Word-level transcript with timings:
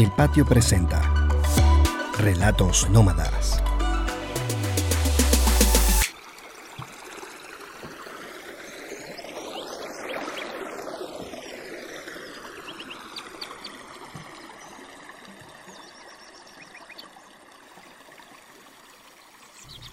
El 0.00 0.10
Patio 0.12 0.46
presenta 0.46 1.28
Relatos 2.16 2.88
Nómadas. 2.88 3.62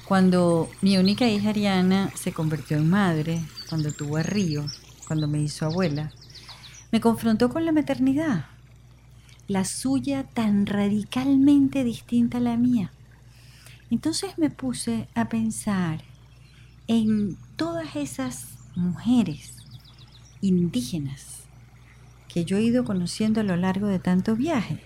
Cuando 0.05 0.69
mi 0.81 0.97
única 0.97 1.27
hija 1.27 1.49
Ariana 1.49 2.11
se 2.15 2.31
convirtió 2.31 2.77
en 2.77 2.89
madre, 2.89 3.41
cuando 3.67 3.91
tuvo 3.91 4.15
a 4.15 4.23
Río, 4.23 4.67
cuando 5.05 5.27
me 5.27 5.41
hizo 5.41 5.65
abuela, 5.65 6.13
me 6.93 7.01
confrontó 7.01 7.49
con 7.49 7.65
la 7.65 7.73
maternidad, 7.73 8.45
la 9.47 9.65
suya 9.65 10.23
tan 10.23 10.65
radicalmente 10.65 11.83
distinta 11.83 12.37
a 12.37 12.41
la 12.41 12.57
mía. 12.57 12.91
Entonces 13.89 14.37
me 14.37 14.49
puse 14.49 15.07
a 15.15 15.29
pensar 15.29 16.03
en 16.87 17.37
todas 17.55 17.95
esas 17.95 18.47
mujeres 18.75 19.55
indígenas 20.41 21.43
que 22.27 22.45
yo 22.45 22.57
he 22.57 22.63
ido 22.63 22.83
conociendo 22.83 23.41
a 23.41 23.43
lo 23.43 23.55
largo 23.55 23.87
de 23.87 23.99
tanto 23.99 24.35
viaje. 24.35 24.79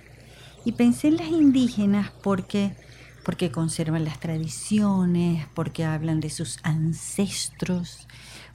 Y 0.64 0.74
pensé 0.74 1.08
en 1.08 1.18
las 1.18 1.30
indígenas 1.30 2.12
porque 2.22 2.76
porque 3.24 3.52
conservan 3.52 4.04
las 4.04 4.20
tradiciones, 4.20 5.46
porque 5.54 5.86
hablan 5.86 6.20
de 6.20 6.30
sus 6.30 6.60
ancestros, 6.64 8.08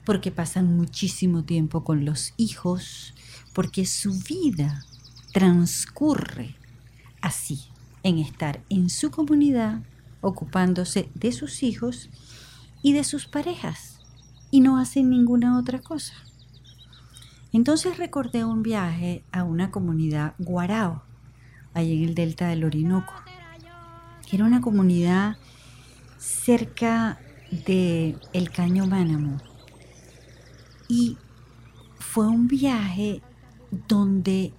porque 0.05 0.31
pasan 0.31 0.75
muchísimo 0.75 1.43
tiempo 1.43 1.83
con 1.83 2.05
los 2.05 2.33
hijos, 2.37 3.13
porque 3.53 3.85
su 3.85 4.13
vida 4.27 4.85
transcurre 5.33 6.55
así, 7.21 7.65
en 8.03 8.19
estar 8.19 8.61
en 8.69 8.89
su 8.89 9.11
comunidad, 9.11 9.81
ocupándose 10.21 11.09
de 11.13 11.31
sus 11.31 11.63
hijos 11.63 12.09
y 12.81 12.93
de 12.93 13.03
sus 13.03 13.27
parejas, 13.27 13.99
y 14.51 14.61
no 14.61 14.77
hacen 14.77 15.09
ninguna 15.09 15.59
otra 15.59 15.79
cosa. 15.79 16.13
Entonces 17.53 17.97
recordé 17.97 18.45
un 18.45 18.63
viaje 18.63 19.23
a 19.31 19.43
una 19.43 19.71
comunidad 19.71 20.35
guarao, 20.37 21.03
ahí 21.73 21.97
en 21.97 22.09
el 22.09 22.15
delta 22.15 22.47
del 22.47 22.63
Orinoco 22.63 23.13
era 24.35 24.43
una 24.43 24.61
comunidad 24.61 25.37
cerca 26.17 27.19
de 27.65 28.17
el 28.33 28.51
Caño 28.51 28.85
Mánamo. 28.87 29.37
Y 30.89 31.17
fue 31.99 32.27
un 32.27 32.47
viaje 32.47 33.21
donde 33.87 34.53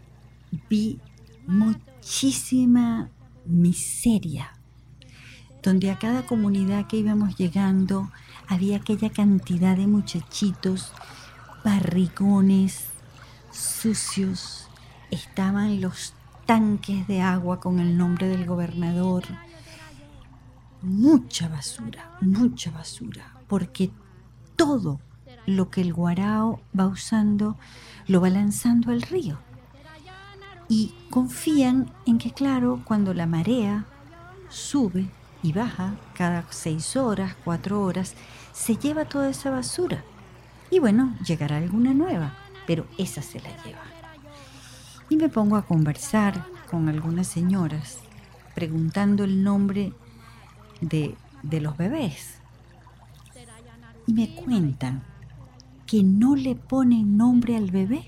vi 0.69 1.01
muchísima 1.47 3.11
miseria, 3.45 4.53
donde 5.63 5.91
a 5.91 5.99
cada 5.99 6.27
comunidad 6.27 6.87
que 6.87 6.99
íbamos 6.99 7.37
llegando 7.37 8.11
había 8.47 8.77
aquella 8.77 9.11
cantidad 9.11 9.77
de 9.77 9.87
muchachitos, 9.87 10.93
barrigones, 11.65 12.87
sucios, 13.51 14.69
estaban 15.11 15.81
los 15.81 16.15
tanques 16.47 17.07
de 17.07 17.21
agua 17.21 17.61
con 17.61 17.79
el 17.79 17.99
nombre 17.99 18.29
del 18.29 18.47
gobernador, 18.47 19.25
mucha 20.83 21.49
basura, 21.49 22.17
mucha 22.21 22.71
basura, 22.71 23.35
porque 23.49 23.91
todo 24.57 25.01
lo 25.47 25.71
que 25.71 25.81
el 25.81 25.93
guarao 25.93 26.61
va 26.79 26.87
usando 26.87 27.57
lo 28.07 28.21
va 28.21 28.31
lanzando 28.31 28.93
al 28.93 29.03
río. 29.03 29.39
Y 30.69 30.95
confían 31.11 31.91
en 32.07 32.19
que, 32.19 32.33
claro, 32.33 32.81
cuando 32.85 33.15
la 33.15 33.27
marea 33.27 33.87
sube 34.49 35.09
y 35.43 35.53
baja 35.53 35.95
cada 36.15 36.45
seis 36.51 36.97
horas, 36.97 37.35
cuatro 37.45 37.83
horas, 37.83 38.15
se 38.53 38.77
lleva 38.77 39.05
toda 39.05 39.31
esa 39.31 39.51
basura. 39.51 40.05
Y 40.71 40.79
bueno, 40.81 41.15
llegará 41.25 41.57
alguna 41.57 41.95
nueva, 41.95 42.35
pero 42.67 42.87
esa 42.99 43.23
se 43.23 43.41
la 43.41 43.51
lleva. 43.65 43.81
Y 45.09 45.17
me 45.17 45.29
pongo 45.29 45.57
a 45.57 45.63
conversar 45.63 46.45
con 46.71 46.89
algunas 46.89 47.27
señoras, 47.27 47.99
preguntando 48.55 49.25
el 49.25 49.43
nombre 49.43 49.95
de, 50.81 51.17
los 51.61 51.77
bebés. 51.77 52.41
Y 54.07 54.13
me 54.13 54.35
cuentan 54.35 55.03
que 55.87 56.03
no 56.03 56.37
le 56.37 56.55
ponen 56.55 57.17
nombre 57.17 57.57
al 57.57 57.71
bebé, 57.71 58.05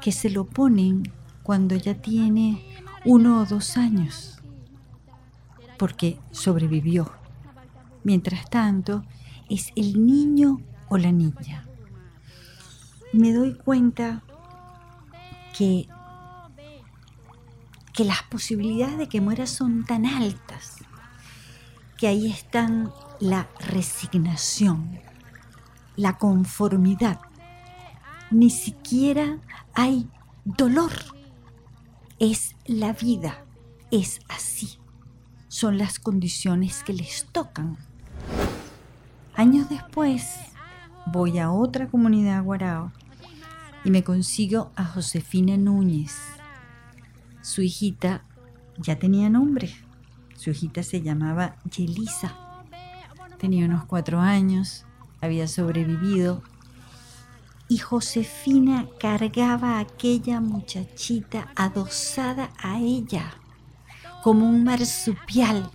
que 0.00 0.12
se 0.12 0.28
lo 0.28 0.44
ponen 0.44 1.10
cuando 1.42 1.76
ya 1.76 1.94
tiene 1.94 2.64
uno 3.04 3.40
o 3.40 3.44
dos 3.44 3.76
años, 3.76 4.40
porque 5.78 6.18
sobrevivió. 6.30 7.12
Mientras 8.04 8.48
tanto, 8.50 9.04
es 9.48 9.72
el 9.76 10.06
niño 10.06 10.60
o 10.88 10.98
la 10.98 11.12
niña. 11.12 11.66
Me 13.12 13.32
doy 13.32 13.54
cuenta 13.54 14.22
que, 15.56 15.88
que 17.92 18.04
las 18.04 18.22
posibilidades 18.24 18.98
de 18.98 19.08
que 19.08 19.20
muera 19.20 19.46
son 19.46 19.84
tan 19.84 20.06
altas 20.06 20.78
que 22.02 22.08
ahí 22.08 22.28
están 22.28 22.92
la 23.20 23.48
resignación, 23.60 24.98
la 25.94 26.18
conformidad. 26.18 27.20
Ni 28.32 28.50
siquiera 28.50 29.38
hay 29.72 30.08
dolor. 30.44 30.90
Es 32.22 32.54
la 32.66 32.92
vida, 32.92 33.44
es 33.90 34.20
así. 34.28 34.78
Son 35.48 35.76
las 35.76 35.98
condiciones 35.98 36.84
que 36.84 36.92
les 36.92 37.26
tocan. 37.32 37.76
Años 39.34 39.68
después, 39.68 40.36
voy 41.06 41.40
a 41.40 41.50
otra 41.50 41.88
comunidad 41.88 42.44
guarao 42.44 42.92
y 43.84 43.90
me 43.90 44.04
consigo 44.04 44.70
a 44.76 44.84
Josefina 44.84 45.56
Núñez. 45.56 46.16
Su 47.40 47.60
hijita 47.60 48.22
ya 48.78 49.00
tenía 49.00 49.28
nombre. 49.28 49.74
Su 50.36 50.50
hijita 50.50 50.84
se 50.84 51.02
llamaba 51.02 51.56
Yelisa. 51.76 52.38
Tenía 53.36 53.66
unos 53.66 53.84
cuatro 53.86 54.20
años, 54.20 54.86
había 55.20 55.48
sobrevivido. 55.48 56.40
Y 57.72 57.78
Josefina 57.78 58.86
cargaba 59.00 59.78
a 59.78 59.80
aquella 59.80 60.42
muchachita 60.42 61.50
adosada 61.56 62.50
a 62.62 62.78
ella, 62.78 63.32
como 64.22 64.46
un 64.46 64.62
marsupial. 64.62 65.70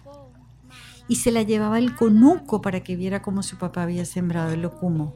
Y 1.07 1.15
se 1.15 1.31
la 1.31 1.41
llevaba 1.41 1.79
el 1.79 1.95
conuco 1.95 2.61
para 2.61 2.83
que 2.83 2.95
viera 2.95 3.23
cómo 3.23 3.41
su 3.41 3.57
papá 3.57 3.81
había 3.81 4.05
sembrado 4.05 4.51
el 4.51 4.61
locumo. 4.61 5.15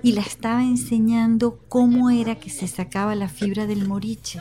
Y 0.00 0.12
la 0.12 0.20
estaba 0.20 0.62
enseñando 0.62 1.58
cómo 1.68 2.10
era 2.10 2.36
que 2.36 2.50
se 2.50 2.68
sacaba 2.68 3.16
la 3.16 3.28
fibra 3.28 3.66
del 3.66 3.88
moriche 3.88 4.40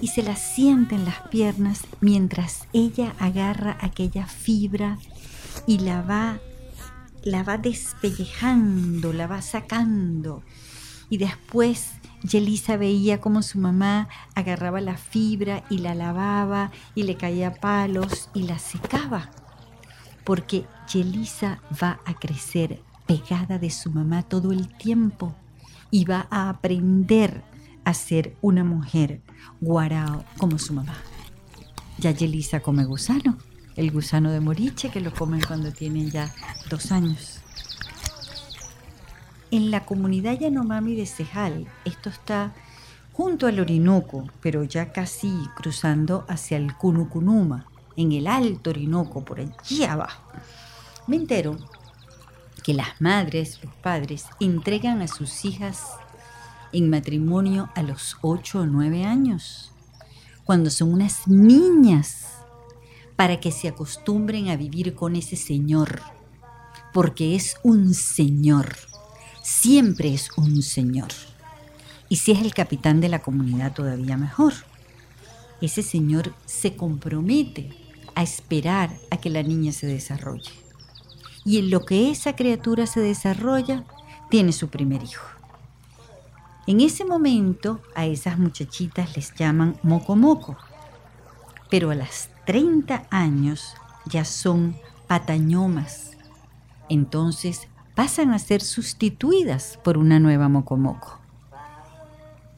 y 0.00 0.08
se 0.08 0.24
la 0.24 0.34
siente 0.34 0.96
en 0.96 1.04
las 1.04 1.20
piernas 1.28 1.82
mientras 2.00 2.66
ella 2.72 3.14
agarra 3.20 3.78
aquella 3.80 4.26
fibra 4.26 4.98
y 5.68 5.78
la 5.78 6.02
va 6.02 6.40
la 7.22 7.42
va 7.42 7.58
despellejando, 7.58 9.12
la 9.12 9.28
va 9.28 9.40
sacando. 9.40 10.42
Y 11.10 11.18
después 11.18 11.92
Yelisa 12.22 12.76
veía 12.76 13.20
como 13.20 13.42
su 13.42 13.58
mamá 13.58 14.08
agarraba 14.34 14.80
la 14.80 14.96
fibra 14.96 15.64
y 15.70 15.78
la 15.78 15.94
lavaba 15.94 16.70
y 16.94 17.02
le 17.02 17.16
caía 17.16 17.54
palos 17.54 18.30
y 18.34 18.44
la 18.44 18.58
secaba. 18.58 19.30
Porque 20.24 20.66
Yelisa 20.92 21.60
va 21.82 22.00
a 22.04 22.14
crecer 22.14 22.82
pegada 23.06 23.58
de 23.58 23.70
su 23.70 23.90
mamá 23.90 24.22
todo 24.22 24.52
el 24.52 24.68
tiempo 24.76 25.34
y 25.90 26.04
va 26.04 26.28
a 26.30 26.48
aprender 26.48 27.42
a 27.84 27.94
ser 27.94 28.36
una 28.40 28.62
mujer 28.62 29.22
guarao 29.60 30.24
como 30.38 30.58
su 30.58 30.74
mamá. 30.74 30.96
Ya 31.98 32.12
Yelisa 32.12 32.60
come 32.60 32.84
gusano, 32.84 33.36
el 33.76 33.90
gusano 33.90 34.30
de 34.30 34.40
moriche 34.40 34.90
que 34.90 35.00
lo 35.00 35.12
comen 35.12 35.40
cuando 35.40 35.72
tienen 35.72 36.10
ya 36.10 36.32
dos 36.68 36.92
años. 36.92 37.40
En 39.52 39.72
la 39.72 39.84
comunidad 39.84 40.38
Yanomami 40.38 40.94
de 40.94 41.06
Cejal, 41.06 41.66
esto 41.84 42.08
está 42.08 42.54
junto 43.12 43.48
al 43.48 43.58
Orinoco, 43.58 44.28
pero 44.40 44.62
ya 44.62 44.92
casi 44.92 45.32
cruzando 45.56 46.24
hacia 46.28 46.56
el 46.56 46.76
Cunucunuma, 46.76 47.66
en 47.96 48.12
el 48.12 48.28
Alto 48.28 48.70
Orinoco, 48.70 49.24
por 49.24 49.40
allí 49.40 49.82
abajo. 49.82 50.22
Me 51.08 51.16
entero 51.16 51.58
que 52.62 52.74
las 52.74 53.00
madres, 53.00 53.58
los 53.64 53.74
padres, 53.74 54.26
entregan 54.38 55.02
a 55.02 55.08
sus 55.08 55.44
hijas 55.44 55.82
en 56.72 56.88
matrimonio 56.88 57.70
a 57.74 57.82
los 57.82 58.18
8 58.22 58.60
o 58.60 58.66
9 58.66 59.04
años, 59.04 59.72
cuando 60.44 60.70
son 60.70 60.92
unas 60.92 61.26
niñas, 61.26 62.36
para 63.16 63.40
que 63.40 63.50
se 63.50 63.66
acostumbren 63.66 64.48
a 64.48 64.56
vivir 64.56 64.94
con 64.94 65.16
ese 65.16 65.34
Señor, 65.34 66.00
porque 66.92 67.34
es 67.34 67.56
un 67.64 67.94
Señor, 67.94 68.76
siempre 69.50 70.14
es 70.14 70.30
un 70.36 70.62
Señor. 70.62 71.08
Y 72.08 72.16
si 72.16 72.32
es 72.32 72.40
el 72.40 72.54
capitán 72.54 73.00
de 73.00 73.08
la 73.08 73.20
comunidad, 73.20 73.72
todavía 73.72 74.16
mejor. 74.16 74.54
ese 75.60 75.82
señor 75.82 76.32
se 76.46 76.74
compromete 76.74 77.68
a 78.14 78.22
esperar 78.22 78.90
a 79.10 79.18
que 79.18 79.28
la 79.28 79.42
niña 79.42 79.72
se 79.72 79.86
desarrolle. 79.86 80.50
Y 81.44 81.58
en 81.58 81.70
lo 81.70 81.84
que 81.84 82.10
esa 82.10 82.34
criatura 82.34 82.86
se 82.86 83.00
desarrolla, 83.00 83.84
tiene 84.30 84.52
su 84.52 84.68
primer 84.68 85.02
hijo. 85.02 85.26
En 86.66 86.80
ese 86.80 87.04
momento 87.04 87.82
a 87.94 88.06
esas 88.06 88.38
muchachitas 88.38 89.16
les 89.16 89.34
llaman 89.34 89.76
moco 89.82 90.16
moco, 90.16 90.56
pero 91.68 91.90
a 91.90 91.94
las 91.94 92.30
30 92.46 93.06
años 93.10 93.74
ya 94.06 94.24
son 94.24 94.76
patañomas. 95.06 96.12
Entonces 96.88 97.68
pasan 98.00 98.32
a 98.32 98.38
ser 98.38 98.62
sustituidas 98.62 99.78
por 99.84 99.98
una 99.98 100.18
nueva 100.18 100.48
moco 100.48 100.78
moco. 100.78 101.18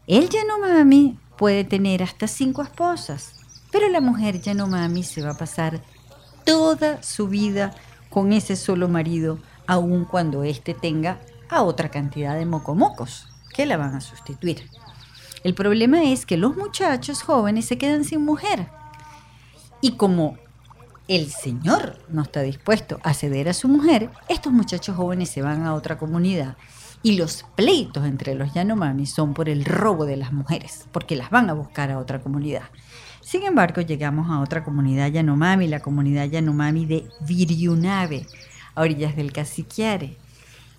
El 0.06 0.28
Yanomami 0.28 1.18
puede 1.36 1.64
tener 1.64 2.04
hasta 2.04 2.28
cinco 2.28 2.62
esposas, 2.62 3.40
pero 3.72 3.88
la 3.88 4.00
mujer 4.00 4.40
Yanomami 4.40 5.02
se 5.02 5.20
va 5.20 5.32
a 5.32 5.36
pasar 5.36 5.82
toda 6.44 7.02
su 7.02 7.26
vida 7.26 7.74
con 8.08 8.32
ese 8.32 8.54
solo 8.54 8.86
marido, 8.86 9.40
aun 9.66 10.04
cuando 10.04 10.44
éste 10.44 10.74
tenga 10.74 11.18
a 11.48 11.62
otra 11.64 11.90
cantidad 11.90 12.36
de 12.36 12.46
mocomocos 12.46 13.26
que 13.52 13.66
la 13.66 13.76
van 13.76 13.96
a 13.96 14.00
sustituir. 14.00 14.70
El 15.42 15.54
problema 15.54 16.04
es 16.04 16.24
que 16.24 16.36
los 16.36 16.56
muchachos 16.56 17.20
jóvenes 17.20 17.64
se 17.64 17.78
quedan 17.78 18.04
sin 18.04 18.24
mujer. 18.24 18.68
Y 19.80 19.96
como 19.96 20.36
el 21.08 21.31
señor 21.31 21.99
no 22.08 22.22
está 22.22 22.43
dispuesto 22.43 23.00
a 23.02 23.14
ceder 23.14 23.49
a 23.49 23.54
su 23.54 23.69
mujer, 23.69 24.10
estos 24.28 24.52
muchachos 24.52 24.96
jóvenes 24.96 25.31
se 25.31 25.43
van 25.43 25.66
a 25.66 25.75
otra 25.75 25.99
comunidad. 25.99 26.56
Y 27.02 27.16
los 27.16 27.44
pleitos 27.56 28.06
entre 28.06 28.37
los 28.37 28.54
Yanomami 28.54 29.06
son 29.06 29.34
por 29.34 29.49
el 29.49 29.64
robo 29.64 30.06
de 30.06 30.16
las 30.16 30.32
mujeres, 30.32 30.87
porque 30.93 31.16
las 31.16 31.31
van 31.31 31.50
a 31.50 31.54
buscar 31.54 31.90
a 31.90 31.99
otra 31.99 32.20
comunidad. 32.20 32.62
Sin 33.20 33.43
embargo, 33.43 33.81
llegamos 33.81 34.31
a 34.31 34.40
otra 34.40 34.62
comunidad 34.62 35.08
Yanomami, 35.08 35.66
la 35.66 35.81
comunidad 35.81 36.26
Yanomami 36.26 36.87
de 36.87 37.08
Viriunave, 37.20 38.26
a 38.75 38.82
orillas 38.82 39.16
del 39.16 39.32
Caciquiare. 39.32 40.16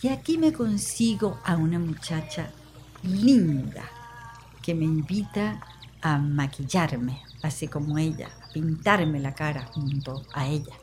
Y 0.01 0.07
aquí 0.07 0.37
me 0.37 0.53
consigo 0.53 1.39
a 1.43 1.57
una 1.57 1.79
muchacha 1.79 2.51
linda 3.03 3.83
que 4.61 4.73
me 4.73 4.85
invita 4.85 5.61
a 6.03 6.17
maquillarme, 6.17 7.21
así 7.41 7.67
como 7.67 7.97
ella, 7.97 8.29
a 8.43 8.51
pintarme 8.51 9.19
la 9.19 9.33
cara 9.33 9.65
junto 9.73 10.21
a 10.33 10.45
ella. 10.45 10.75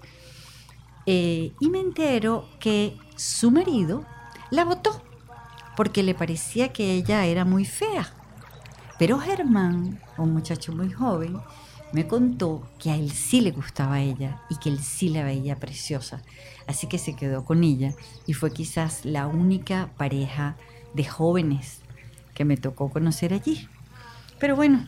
Eh, 1.07 1.53
y 1.61 1.69
me 1.69 1.81
entero 1.81 2.49
que 2.59 2.97
su 3.17 3.51
marido 3.51 4.05
la 4.51 4.65
votó 4.65 5.03
porque 5.77 6.03
le 6.03 6.15
parecía 6.15 6.73
que 6.73 6.95
ella 6.95 7.27
era 7.27 7.45
muy 7.45 7.65
fea. 7.65 8.13
Pero 8.99 9.19
Germán, 9.19 10.01
un 10.17 10.33
muchacho 10.33 10.73
muy 10.73 10.91
joven, 10.91 11.39
me 11.93 12.07
contó 12.07 12.67
que 12.79 12.91
a 12.91 12.97
él 12.97 13.11
sí 13.11 13.41
le 13.41 13.51
gustaba 13.51 14.01
ella 14.01 14.43
y 14.49 14.57
que 14.57 14.69
él 14.69 14.79
sí 14.79 15.09
la 15.09 15.25
veía 15.25 15.57
preciosa. 15.57 16.23
Así 16.67 16.87
que 16.87 16.99
se 16.99 17.15
quedó 17.15 17.45
con 17.45 17.65
ella 17.65 17.95
y 18.27 18.33
fue 18.33 18.53
quizás 18.53 19.05
la 19.05 19.27
única 19.27 19.91
pareja 19.97 20.57
de 20.95 21.05
jóvenes 21.05 21.81
que 22.35 22.45
me 22.45 22.57
tocó 22.57 22.91
conocer 22.91 23.35
allí. 23.35 23.69
Pero 24.39 24.57
bueno, 24.57 24.87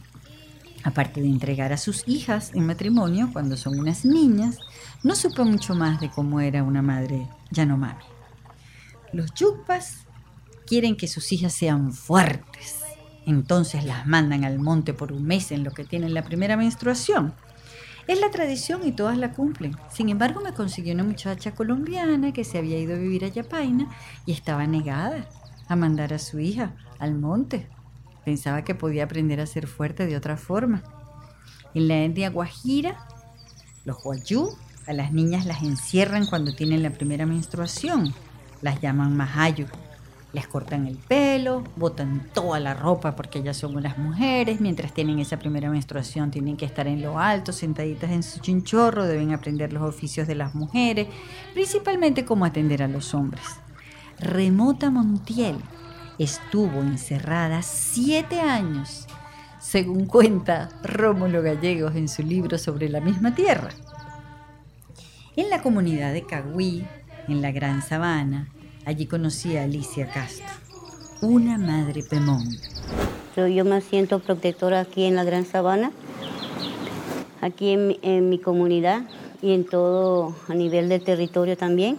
aparte 0.84 1.20
de 1.20 1.28
entregar 1.28 1.72
a 1.72 1.76
sus 1.76 2.06
hijas 2.06 2.52
en 2.54 2.66
matrimonio 2.66 3.30
cuando 3.32 3.56
son 3.56 3.78
unas 3.78 4.04
niñas, 4.04 4.58
no 5.02 5.14
supe 5.14 5.42
mucho 5.44 5.74
más 5.74 6.00
de 6.00 6.10
cómo 6.10 6.40
era 6.40 6.62
una 6.62 6.82
madre 6.82 7.28
Yanomami. 7.50 8.04
Los 9.12 9.32
yupas 9.34 10.06
quieren 10.66 10.96
que 10.96 11.08
sus 11.08 11.32
hijas 11.32 11.52
sean 11.52 11.92
fuertes, 11.92 12.80
entonces 13.26 13.84
las 13.84 14.06
mandan 14.06 14.44
al 14.44 14.58
monte 14.58 14.94
por 14.94 15.12
un 15.12 15.24
mes 15.24 15.52
en 15.52 15.64
lo 15.64 15.72
que 15.72 15.84
tienen 15.84 16.14
la 16.14 16.24
primera 16.24 16.56
menstruación. 16.56 17.34
Es 18.08 18.20
la 18.20 18.30
tradición 18.30 18.86
y 18.86 18.92
todas 18.92 19.16
la 19.16 19.32
cumplen. 19.32 19.76
Sin 19.88 20.08
embargo, 20.08 20.40
me 20.40 20.54
consiguió 20.54 20.92
una 20.92 21.04
muchacha 21.04 21.54
colombiana 21.54 22.32
que 22.32 22.42
se 22.42 22.58
había 22.58 22.78
ido 22.78 22.94
a 22.94 22.98
vivir 22.98 23.24
a 23.24 23.28
Yapaina 23.28 23.88
y 24.26 24.32
estaba 24.32 24.66
negada 24.66 25.28
a 25.68 25.76
mandar 25.76 26.12
a 26.12 26.18
su 26.18 26.40
hija 26.40 26.74
al 26.98 27.14
monte. 27.14 27.68
Pensaba 28.24 28.62
que 28.62 28.74
podía 28.74 29.04
aprender 29.04 29.40
a 29.40 29.46
ser 29.46 29.66
fuerte 29.66 30.06
de 30.06 30.16
otra 30.16 30.36
forma. 30.36 30.82
En 31.74 31.88
la 31.88 32.02
etnia 32.02 32.30
guajira, 32.30 33.06
los 33.84 34.02
guayú 34.02 34.50
a 34.86 34.92
las 34.92 35.12
niñas 35.12 35.46
las 35.46 35.62
encierran 35.62 36.26
cuando 36.26 36.54
tienen 36.54 36.82
la 36.82 36.90
primera 36.90 37.26
menstruación. 37.26 38.14
Las 38.60 38.80
llaman 38.80 39.16
mahayu 39.16 39.66
les 40.32 40.46
cortan 40.46 40.86
el 40.86 40.96
pelo, 40.96 41.62
botan 41.76 42.28
toda 42.32 42.58
la 42.58 42.74
ropa 42.74 43.14
porque 43.14 43.40
ellas 43.40 43.56
son 43.56 43.76
unas 43.76 43.98
mujeres, 43.98 44.60
mientras 44.60 44.94
tienen 44.94 45.18
esa 45.18 45.38
primera 45.38 45.68
menstruación 45.68 46.30
tienen 46.30 46.56
que 46.56 46.64
estar 46.64 46.86
en 46.86 47.02
lo 47.02 47.18
alto, 47.18 47.52
sentaditas 47.52 48.10
en 48.10 48.22
su 48.22 48.40
chinchorro, 48.40 49.04
deben 49.04 49.32
aprender 49.32 49.72
los 49.72 49.82
oficios 49.82 50.26
de 50.26 50.34
las 50.34 50.54
mujeres, 50.54 51.08
principalmente 51.52 52.24
cómo 52.24 52.44
atender 52.46 52.82
a 52.82 52.88
los 52.88 53.14
hombres. 53.14 53.44
Remota 54.18 54.90
Montiel 54.90 55.56
estuvo 56.18 56.80
encerrada 56.80 57.62
siete 57.62 58.40
años, 58.40 59.06
según 59.58 60.06
cuenta 60.06 60.68
Rómulo 60.82 61.42
Gallegos 61.42 61.96
en 61.96 62.08
su 62.08 62.22
libro 62.22 62.58
sobre 62.58 62.88
la 62.88 63.00
misma 63.00 63.34
tierra. 63.34 63.70
En 65.36 65.50
la 65.50 65.62
comunidad 65.62 66.12
de 66.12 66.26
Cagüí, 66.26 66.86
en 67.28 67.40
la 67.40 67.52
Gran 67.52 67.82
Sabana, 67.82 68.48
Allí 68.84 69.06
conocí 69.06 69.56
a 69.56 69.62
Alicia 69.62 70.08
Castro, 70.08 70.46
una 71.20 71.56
madre 71.56 72.02
pemón. 72.02 72.48
Yo 73.36 73.64
me 73.64 73.80
siento 73.80 74.18
protectora 74.18 74.80
aquí 74.80 75.04
en 75.04 75.14
la 75.14 75.22
Gran 75.22 75.46
Sabana, 75.46 75.92
aquí 77.40 77.70
en 78.02 78.28
mi, 78.28 78.38
comunidad 78.40 79.02
y 79.40 79.52
en 79.52 79.64
todo 79.64 80.34
a 80.48 80.54
nivel 80.54 80.88
del 80.88 81.00
territorio 81.04 81.56
también. 81.56 81.96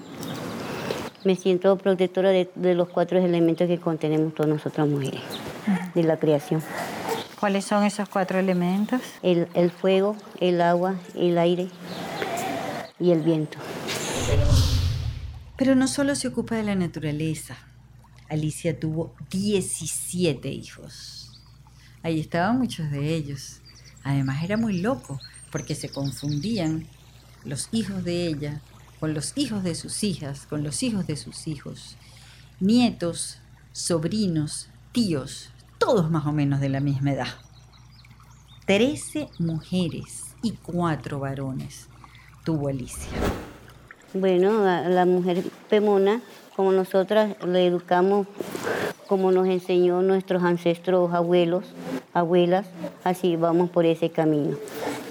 Me 1.25 1.35
siento 1.37 1.77
protectora 1.77 2.31
de, 2.31 2.49
los 2.75 2.89
cuatro 2.89 3.17
elementos 3.17 3.67
que 3.67 3.79
contenemos 3.79 4.33
todas 4.33 4.49
nosotras 4.49 4.87
mujeres, 4.87 5.21
de 5.95 6.03
la 6.03 6.17
creación. 6.17 6.61
¿Cuáles 7.39 7.63
son 7.63 7.85
esos 7.85 8.09
cuatro 8.09 8.39
elementos? 8.39 9.01
El, 9.21 9.47
el 9.53 9.71
fuego, 9.71 10.17
el 10.41 10.61
agua, 10.61 10.95
el 11.15 11.37
aire 11.37 11.69
y 12.99 13.11
el 13.11 13.21
viento. 13.21 13.57
Pero 15.57 15.75
no 15.75 15.87
solo 15.87 16.15
se 16.15 16.27
ocupa 16.27 16.55
de 16.55 16.63
la 16.63 16.75
naturaleza. 16.75 17.57
Alicia 18.29 18.77
tuvo 18.77 19.15
17 19.29 20.49
hijos. 20.49 21.41
Ahí 22.01 22.19
estaban 22.19 22.59
muchos 22.59 22.91
de 22.91 23.15
ellos. 23.15 23.61
Además 24.03 24.43
era 24.43 24.57
muy 24.57 24.79
loco 24.81 25.19
porque 25.51 25.75
se 25.75 25.87
confundían 25.87 26.85
los 27.45 27.69
hijos 27.71 28.03
de 28.03 28.27
ella 28.27 28.61
con 29.03 29.13
los 29.13 29.33
hijos 29.35 29.63
de 29.65 29.75
sus 29.75 30.01
hijas, 30.05 30.45
con 30.45 30.63
los 30.63 30.81
hijos 30.81 31.05
de 31.07 31.17
sus 31.17 31.45
hijos, 31.49 31.97
nietos, 32.61 33.37
sobrinos, 33.73 34.69
tíos, 34.93 35.49
todos 35.77 36.09
más 36.09 36.25
o 36.25 36.31
menos 36.31 36.61
de 36.61 36.69
la 36.69 36.79
misma 36.79 37.11
edad. 37.11 37.27
Trece 38.65 39.27
mujeres 39.39 40.33
y 40.41 40.51
cuatro 40.51 41.19
varones 41.19 41.89
tuvo 42.45 42.69
Alicia. 42.69 43.09
Bueno, 44.13 44.63
la, 44.63 45.05
mujer 45.05 45.43
pemona, 45.69 46.21
como 46.55 46.71
nosotras 46.71 47.35
le 47.45 47.67
educamos, 47.67 48.25
como 49.09 49.33
nos 49.33 49.47
enseñó 49.47 50.01
nuestros 50.01 50.43
ancestros, 50.43 51.13
abuelos, 51.13 51.65
abuelas, 52.13 52.67
así 53.03 53.35
vamos 53.35 53.69
por 53.69 53.85
ese 53.85 54.11
camino. 54.11 54.55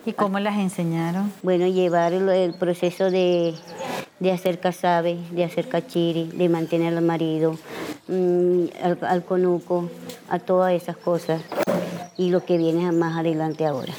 ¿Y 0.05 0.15
cómo 0.15 0.41
las 0.41 0.59
enseñaron? 0.59 1.33
Bueno, 1.45 1.69
llevar 1.69 2.13
el, 2.13 2.55
proceso 2.55 3.11
de, 3.11 3.55
hacer 4.31 4.61
casabe, 4.61 5.19
de 5.33 5.45
hacer 5.45 5.69
cachiri, 5.69 6.31
de 6.35 6.49
mantener 6.49 6.97
al 6.97 7.03
marido, 7.03 7.59
mm, 8.07 8.65
al 9.03 9.25
conuco, 9.25 9.89
a 10.29 10.39
todas 10.39 10.73
esas 10.75 10.97
cosas 10.97 11.43
y 12.17 12.31
lo 12.31 12.45
que 12.45 12.59
viene 12.59 12.93
más 12.93 13.19
adelante 13.19 13.67
ahora. 13.67 13.93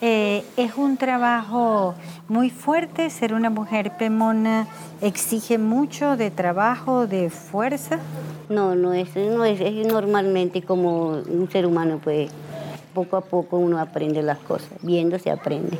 Eh, 0.00 0.44
es 0.56 0.76
un 0.76 0.98
trabajo 0.98 1.94
muy 2.28 2.50
fuerte, 2.50 3.08
ser 3.10 3.32
una 3.32 3.48
mujer 3.48 3.96
pemona 3.96 4.66
exige 5.00 5.58
mucho 5.58 6.16
de 6.16 6.30
trabajo, 6.30 7.06
de 7.06 7.30
fuerza. 7.30 7.98
No, 8.48 8.74
no 8.74 8.92
es, 8.92 9.16
no 9.16 9.44
es, 9.44 9.60
normalmente 9.86 10.62
como 10.62 11.08
un 11.08 11.48
ser 11.50 11.66
humano, 11.66 12.00
pues 12.02 12.30
poco 12.92 13.16
a 13.16 13.22
poco 13.22 13.56
uno 13.56 13.78
aprende 13.78 14.22
las 14.22 14.38
cosas, 14.38 14.68
viendo 14.82 15.18
se 15.18 15.30
aprende. 15.30 15.78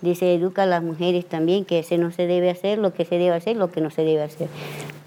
Dice, 0.00 0.34
educa 0.34 0.62
a 0.62 0.66
las 0.66 0.82
mujeres 0.82 1.26
también 1.26 1.64
que 1.64 1.80
ese 1.80 1.98
no 1.98 2.12
se 2.12 2.26
debe 2.26 2.50
hacer, 2.50 2.78
lo 2.78 2.92
que 2.92 3.04
se 3.04 3.18
debe 3.18 3.34
hacer, 3.34 3.56
lo 3.56 3.70
que 3.70 3.80
no 3.80 3.90
se 3.90 4.02
debe 4.02 4.22
hacer. 4.22 4.48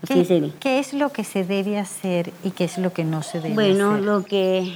¿Qué, 0.08 0.52
¿Qué 0.60 0.80
es 0.80 0.94
lo 0.94 1.10
que 1.10 1.24
se 1.24 1.44
debe 1.46 1.78
hacer 1.78 2.32
y 2.44 2.52
qué 2.52 2.66
es 2.66 2.78
lo 2.78 2.92
que 2.92 3.04
no 3.04 3.22
se 3.24 3.40
debe 3.40 3.54
hacer? 3.54 3.56
Bueno, 3.56 3.98
lo 3.98 4.24
que 4.24 4.74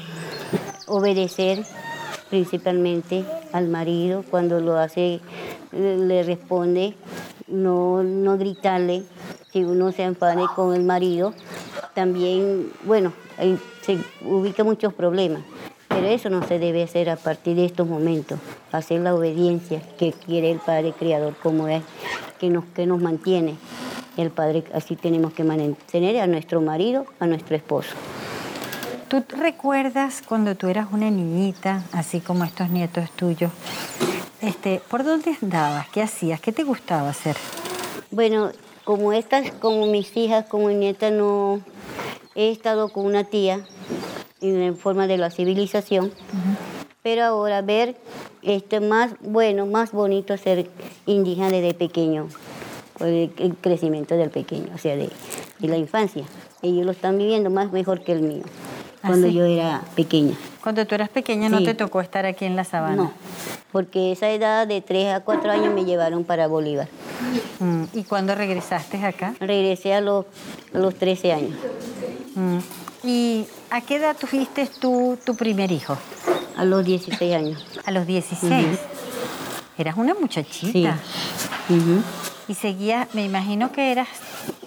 obedecer 0.87 1.63
principalmente 2.29 3.25
al 3.53 3.67
marido 3.67 4.23
cuando 4.29 4.59
lo 4.59 4.77
hace, 4.77 5.19
le 5.71 6.23
responde, 6.23 6.95
no, 7.47 8.03
no 8.03 8.37
gritarle, 8.37 9.03
si 9.51 9.63
uno 9.63 9.91
se 9.91 10.03
enfade 10.03 10.43
con 10.55 10.73
el 10.73 10.83
marido, 10.83 11.33
también, 11.93 12.71
bueno, 12.83 13.13
ahí 13.37 13.57
se 13.81 13.97
ubica 14.21 14.63
muchos 14.63 14.93
problemas. 14.93 15.41
Pero 15.87 16.07
eso 16.07 16.29
no 16.29 16.45
se 16.47 16.59
debe 16.59 16.83
hacer 16.83 17.09
a 17.09 17.15
partir 17.15 17.55
de 17.55 17.65
estos 17.65 17.87
momentos, 17.87 18.39
hacer 18.71 19.01
la 19.01 19.15
obediencia 19.15 19.81
que 19.97 20.11
quiere 20.13 20.51
el 20.51 20.59
Padre 20.59 20.93
Creador, 20.97 21.35
como 21.41 21.67
es, 21.67 21.83
que 22.39 22.49
nos, 22.49 22.65
que 22.65 22.85
nos 22.85 23.01
mantiene. 23.01 23.55
El 24.17 24.31
Padre, 24.31 24.63
así 24.73 24.95
tenemos 24.95 25.33
que 25.33 25.43
mantener 25.43 26.19
a 26.19 26.27
nuestro 26.27 26.61
marido, 26.61 27.05
a 27.19 27.27
nuestro 27.27 27.55
esposo. 27.55 27.95
¿Tú 29.07 29.23
recuerdas 29.37 30.23
cuando 30.27 30.55
tú 30.55 30.67
eras 30.67 30.87
una 30.91 31.11
niñita, 31.11 31.83
así 31.91 32.21
como 32.21 32.43
estos 32.43 32.69
nietos 32.69 33.11
tuyos? 33.11 33.51
Este, 34.41 34.81
¿Por 34.89 35.03
dónde 35.03 35.37
andabas? 35.41 35.87
¿Qué 35.89 36.01
hacías? 36.01 36.41
¿Qué 36.41 36.51
te 36.51 36.63
gustaba 36.63 37.09
hacer? 37.09 37.35
Bueno, 38.11 38.51
como 38.83 39.13
estas, 39.13 39.51
como 39.51 39.85
mis 39.87 40.15
hijas, 40.17 40.45
como 40.45 40.67
mi 40.67 40.75
nieta, 40.75 41.11
no 41.11 41.61
he 42.35 42.51
estado 42.51 42.89
con 42.89 43.05
una 43.05 43.23
tía 43.23 43.61
en 44.53 44.77
forma 44.77 45.07
de 45.07 45.17
la 45.17 45.29
civilización, 45.29 46.11
pero 47.01 47.23
ahora 47.23 47.61
ver 47.61 47.95
esto 48.41 48.81
más 48.81 49.11
bueno, 49.21 49.65
más 49.65 49.91
bonito 49.91 50.37
ser 50.37 50.69
indígena 51.05 51.49
desde 51.49 51.73
pequeño, 51.73 52.27
por 52.97 53.07
el, 53.07 53.29
crecimiento 53.61 54.15
del 54.15 54.29
pequeño, 54.29 54.67
o 54.73 54.77
sea, 54.77 54.95
de, 54.95 55.09
la 55.59 55.77
infancia. 55.77 56.23
Ellos 56.61 56.85
lo 56.85 56.91
están 56.91 57.17
viviendo 57.17 57.49
más 57.49 57.71
mejor 57.71 58.03
que 58.03 58.11
el 58.11 58.21
mío, 58.21 58.43
¿Ah, 59.03 59.07
cuando 59.07 59.27
yo 59.27 59.45
era 59.45 59.83
pequeña. 59.95 60.35
Cuando 60.61 60.85
tú 60.87 60.95
eras 60.95 61.09
pequeña 61.09 61.47
no 61.47 61.63
te 61.63 61.75
tocó 61.75 62.01
estar 62.01 62.25
aquí 62.25 62.45
en 62.45 62.55
la 62.55 62.63
sabana. 62.63 62.95
No, 62.95 63.13
porque 63.71 64.11
esa 64.11 64.31
edad 64.31 64.65
de 64.65 64.81
3 64.81 65.13
a 65.13 65.19
4 65.19 65.51
años 65.51 65.73
me 65.73 65.85
llevaron 65.85 66.23
para 66.23 66.47
Bolívar. 66.47 66.87
Mm, 67.59 67.83
¿Y 67.93 68.03
cuándo 68.03 68.33
regresaste 68.33 69.03
acá? 69.05 69.35
Regresé 69.39 69.93
a 69.93 70.01
los, 70.01 70.25
a 70.73 70.79
los 70.79 70.95
13 70.95 71.33
años. 71.33 71.57
Mm. 72.35 72.84
¿Y 73.05 73.45
a 73.69 73.81
qué 73.81 73.97
edad 73.97 74.15
tuviste 74.17 74.67
tú 74.79 75.17
tu 75.23 75.35
primer 75.35 75.71
hijo? 75.71 75.97
A 76.57 76.65
los 76.65 76.83
16 76.83 77.35
años. 77.35 77.65
A 77.85 77.91
los 77.91 78.07
16. 78.07 78.79
Eras 79.77 79.97
una 79.97 80.15
muchachita. 80.15 80.97
Sí. 81.67 81.77
Y 82.47 82.53
seguías, 82.53 83.13
me 83.13 83.23
imagino 83.25 83.71
que 83.71 83.91
eras 83.91 84.07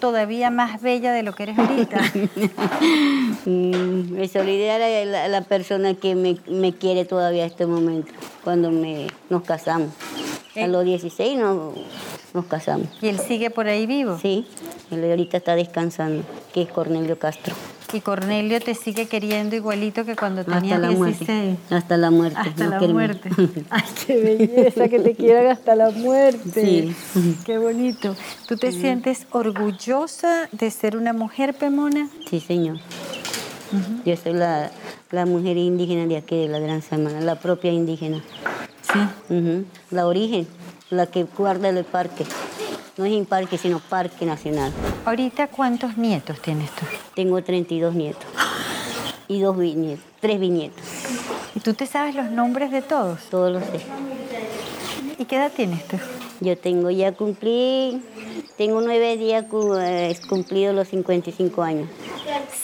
todavía 0.01 0.51
más 0.51 0.81
bella 0.83 1.13
de 1.13 1.23
lo 1.23 1.35
que 1.35 1.45
eres 1.45 1.59
ahorita. 1.59 2.01
mm, 3.45 4.13
me 4.13 4.29
solidariza 4.29 5.05
la, 5.07 5.29
la, 5.29 5.41
persona 5.43 5.95
que 5.95 6.15
me, 6.15 6.39
me, 6.49 6.75
quiere 6.75 7.05
todavía 7.05 7.45
en 7.45 7.51
este 7.51 7.67
momento, 7.67 8.13
cuando 8.43 8.71
me, 8.71 9.07
nos 9.31 9.43
casamos. 9.43 9.91
A 10.63 10.67
los 10.67 10.85
16 10.85 11.39
nos, 11.39 11.75
nos 12.35 12.45
casamos. 12.47 12.89
¿Y 13.01 13.09
él 13.09 13.19
sigue 13.19 13.51
por 13.51 13.69
ahí 13.69 13.87
vivo? 13.87 14.19
Sí, 14.21 14.47
él 14.91 15.05
ahorita 15.05 15.37
está 15.39 15.55
descansando, 15.55 16.25
que 16.53 16.63
es 16.63 16.69
Cornelio 16.69 17.19
Castro. 17.19 17.55
Y 17.93 18.01
Cornelio 18.01 18.61
te 18.61 18.75
sigue 18.75 19.07
queriendo 19.07 19.57
igualito 19.57 20.05
que 20.05 20.15
cuando 20.15 20.45
tenía 20.45 20.75
hasta 20.75 20.89
la 20.89 20.95
16. 20.95 21.29
Muerte. 21.29 21.57
Hasta 21.75 21.97
la 21.97 22.11
muerte. 22.11 22.39
Hasta 22.39 22.69
la 22.69 22.81
muerte. 22.81 23.31
Ay, 23.71 23.83
qué 24.07 24.21
belleza 24.21 24.89
que 24.89 24.99
te 24.99 25.15
quieran 25.15 25.47
hasta 25.47 25.75
la 25.75 25.91
muerte. 25.91 26.95
Sí. 27.15 27.35
Qué 27.47 27.57
bonito. 27.57 28.15
¿Tú 28.47 28.59
te 28.59 28.73
sientes 28.73 29.27
orgullosa 29.31 30.51
de 30.53 30.71
ser 30.71 30.99
una 30.99 31.15
mujer 31.15 31.55
pemona? 31.55 32.11
Sí, 32.29 32.41
señor. 32.41 32.79
Yo 34.05 34.17
soy 34.17 34.35
la, 34.35 34.71
la, 35.11 35.25
mujer 35.25 35.57
indígena 35.57 36.07
de 36.07 36.19
aquí, 36.19 36.37
de 36.37 36.49
la 36.49 36.59
Gran 36.59 36.83
Semana, 36.83 37.21
la 37.21 37.37
propia 37.37 37.73
indígena. 37.73 38.23
Sí. 38.93 39.65
La 39.91 40.07
origen, 40.07 40.47
la 40.91 41.07
que 41.07 41.25
guarda 41.25 41.69
el 41.69 41.85
parque. 41.85 42.25
No 42.97 43.05
es 43.05 43.13
en 43.13 43.27
parque, 43.27 43.59
sino 43.59 43.79
parque 43.79 44.27
nacional. 44.27 44.73
Ahorita, 45.05 45.47
¿cuántos 45.49 45.97
nietos 45.97 46.41
tienes 46.41 46.71
tú? 46.73 46.85
Tengo 47.15 47.43
32 47.43 47.95
nietos. 47.95 48.27
Y 49.29 49.41
dos 49.41 49.57
bisnietos, 49.59 50.05
tres 50.21 50.41
bisnietos. 50.41 50.83
¿Y 51.55 51.61
tú 51.61 51.75
te 51.75 51.87
sabes 51.87 52.15
los 52.15 52.31
nombres 52.31 52.71
de 52.71 52.83
todos? 52.83 53.21
Todos 53.31 53.53
los 53.53 53.63
sé. 53.65 53.83
¿Y 55.19 55.25
qué 55.27 55.37
edad 55.37 55.53
tienes 55.55 55.87
tú? 55.87 55.97
Yo 56.41 56.57
tengo 56.57 56.91
ya 56.91 57.13
cumplí, 57.13 58.01
tengo 58.57 58.81
nueve 58.81 59.17
días 59.17 59.45
eh, 59.81 60.17
cumplido 60.29 60.73
los 60.73 60.89
55 60.89 61.63
años. 61.63 61.89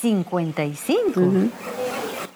¿55? 0.02 1.50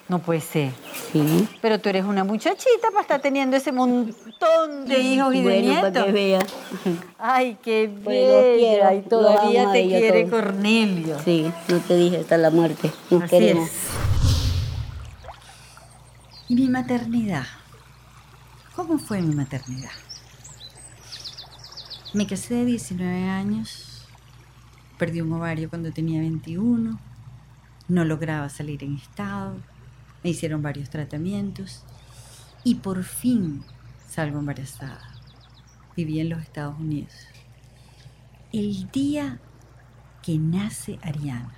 No 0.09 0.21
puede 0.21 0.41
ser. 0.41 0.73
Sí. 1.13 1.49
Pero 1.61 1.79
tú 1.79 1.91
eres 1.91 2.05
una 2.05 2.25
muchachita 2.25 2.89
para 2.91 3.03
estar 3.03 3.21
teniendo 3.21 3.57
ese 3.57 3.73
montón 3.73 4.87
de 4.87 5.01
hijos 5.01 5.35
y 5.35 5.43
de 5.43 5.61
nietos. 5.61 5.93
Para 5.93 6.07
que 6.07 6.13
vea. 6.13 6.47
Ay, 7.19 7.59
qué 7.63 7.89
bella. 7.89 8.95
y 8.95 9.03
todavía 9.03 9.71
te 9.71 9.87
quiere 9.87 10.29
Cornelio. 10.29 11.19
Sí, 11.25 11.53
no 11.69 11.79
te 11.81 11.97
dije 11.97 12.19
hasta 12.19 12.39
la 12.39 12.51
muerte. 12.51 12.91
Nos 13.11 13.25
Así 13.25 13.31
queremos. 13.31 13.69
Es. 13.69 14.09
¿Y 16.49 16.55
mi 16.55 16.69
maternidad? 16.69 17.45
¿Cómo 18.75 18.99
fue 18.99 19.21
mi 19.21 19.35
maternidad? 19.35 19.91
Me 22.15 22.27
casé 22.27 22.55
de 22.55 22.65
19 22.65 23.29
años, 23.29 24.07
perdí 24.97 25.21
un 25.21 25.31
ovario 25.35 25.69
cuando 25.69 25.93
tenía 25.93 26.21
21, 26.21 26.99
no 27.89 28.05
lograba 28.05 28.49
salir 28.49 28.83
en 28.83 28.95
estado, 28.95 29.57
me 30.23 30.31
hicieron 30.31 30.63
varios 30.63 30.91
tratamientos 30.91 31.83
y 32.65 32.77
por 32.77 33.05
fin 33.05 33.63
salgo 34.09 34.39
embarazada. 34.39 35.15
Viví 35.97 36.21
en 36.21 36.31
los 36.31 36.43
Estados 36.43 36.79
Unidos. 36.79 37.13
El 38.53 38.91
día 38.91 39.41
que 40.23 40.39
nace 40.39 40.99
Ariana, 41.03 41.55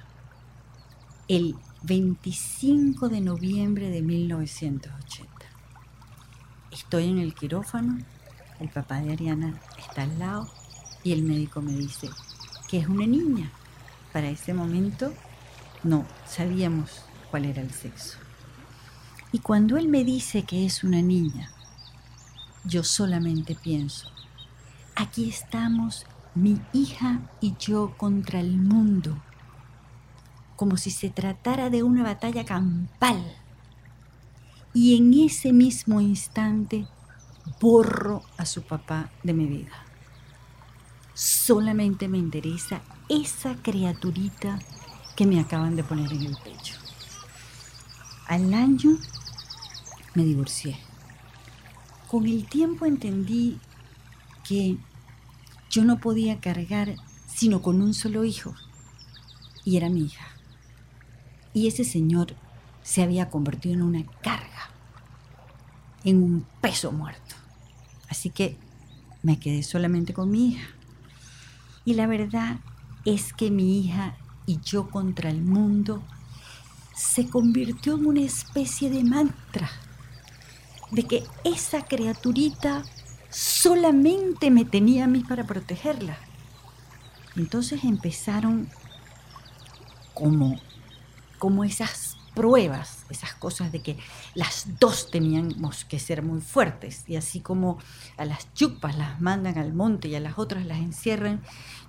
el 1.29 1.55
25 1.83 3.09
de 3.09 3.21
noviembre 3.21 3.91
de 3.91 4.03
1980. 4.03 5.31
Estoy 6.71 7.09
en 7.09 7.19
el 7.19 7.35
quirófano, 7.35 7.99
el 8.59 8.69
papá 8.69 9.01
de 9.01 9.13
Ariana 9.13 9.61
está 9.79 10.03
al 10.03 10.19
lado 10.19 10.49
y 11.03 11.13
el 11.13 11.23
médico 11.23 11.63
me 11.63 11.73
dice 11.73 12.09
que 12.69 12.79
es 12.79 12.89
una 12.89 13.07
niña. 13.07 13.51
Para 14.13 14.29
ese 14.29 14.53
momento 14.53 15.15
no 15.83 16.05
sabíamos 16.27 17.03
cuál 17.31 17.47
era 17.47 17.63
el 17.63 17.71
sexo. 17.71 18.19
Y 19.33 19.39
cuando 19.39 19.77
él 19.77 19.89
me 19.89 20.05
dice 20.05 20.43
que 20.43 20.67
es 20.67 20.83
una 20.83 21.03
niña, 21.03 21.53
yo 22.65 22.83
solamente 22.83 23.55
pienso, 23.55 24.11
aquí 24.97 25.29
estamos 25.29 26.05
mi 26.35 26.61
hija 26.73 27.21
y 27.41 27.55
yo 27.59 27.95
contra 27.97 28.41
el 28.41 28.57
mundo, 28.57 29.17
como 30.57 30.77
si 30.77 30.91
se 30.91 31.11
tratara 31.11 31.71
de 31.71 31.83
una 31.83 32.03
batalla 32.03 32.45
campal. 32.45 33.37
Y 34.75 34.97
en 34.97 35.15
ese 35.15 35.53
mismo 35.53 36.01
instante 36.01 36.87
borro 37.61 38.23
a 38.37 38.47
su 38.47 38.63
papá 38.63 39.11
de 39.23 39.33
mi 39.33 39.47
vida. 39.47 39.85
Solamente 41.15 42.09
me 42.09 42.19
interesa 42.19 42.81
esa 43.09 43.57
criaturita 43.57 44.59
que 45.17 45.27
me 45.27 45.41
acaban 45.41 45.77
de 45.77 45.85
poner 45.85 46.13
en 46.13 46.23
el 46.23 46.37
pecho. 46.37 46.77
Al 48.27 48.55
año 48.55 48.97
me 50.15 50.25
divorcié. 50.25 50.77
Con 52.09 52.27
el 52.27 52.47
tiempo 52.47 52.87
entendí 52.87 53.59
que 54.47 54.77
yo 55.71 55.85
no 55.85 55.99
podía 56.01 56.41
cargar 56.41 56.97
sino 57.27 57.63
con 57.63 57.81
un 57.81 57.95
solo 57.95 58.25
hijo, 58.25 58.55
y 59.65 59.77
era 59.77 59.89
mi 59.89 60.03
hija. 60.03 60.27
Y 61.55 61.69
ese 61.69 61.85
señor 61.85 62.35
se 62.83 63.03
había 63.03 63.31
convertido 63.31 63.75
en 63.75 63.83
una 63.83 64.05
carga, 64.21 64.71
en 66.05 66.23
un 66.23 66.47
peso 66.61 66.93
muerto. 66.93 67.37
Así 68.09 68.31
que 68.31 68.59
me 69.23 69.39
quedé 69.39 69.63
solamente 69.63 70.13
con 70.13 70.31
mi 70.31 70.49
hija. 70.49 70.69
Y 71.85 71.95
la 71.95 72.07
verdad 72.07 72.59
es 73.05 73.33
que 73.33 73.51
mi 73.51 73.81
hija 73.81 74.17
y 74.47 74.61
yo 74.61 74.91
contra 74.91 75.31
el 75.31 75.43
mundo 75.43 76.03
se 76.95 77.27
convirtió 77.29 77.95
en 77.95 78.07
una 78.07 78.21
especie 78.21 78.91
de 78.91 79.05
mantra 79.05 79.71
de 80.91 81.05
que 81.05 81.25
esa 81.45 81.85
criaturita 81.85 82.83
solamente 83.31 84.51
me 84.51 84.65
tenía 84.65 85.05
a 85.05 85.09
mí 85.09 85.21
para 85.21 85.45
protegerla. 85.45 86.19
Entonces 87.37 87.85
empezaron 87.85 88.69
como, 90.15 90.61
como 91.39 91.65
esas 91.65 92.17
pruebas, 92.35 93.05
esas 93.09 93.35
cosas 93.35 93.73
de 93.73 93.83
que 93.83 93.99
las 94.35 94.67
dos 94.79 95.11
teníamos 95.11 95.85
que 95.85 95.99
ser 95.99 96.23
muy 96.23 96.41
fuertes. 96.41 97.05
Y 97.07 97.17
así 97.17 97.41
como 97.41 97.79
a 98.17 98.25
las 98.25 98.53
chupas 98.55 98.97
las 98.97 99.21
mandan 99.21 99.59
al 99.59 99.73
monte 99.73 100.09
y 100.09 100.17
a 100.17 100.21
las 100.21 100.39
otras 100.39 100.67
las 100.67 100.79
encierran. 100.79 101.41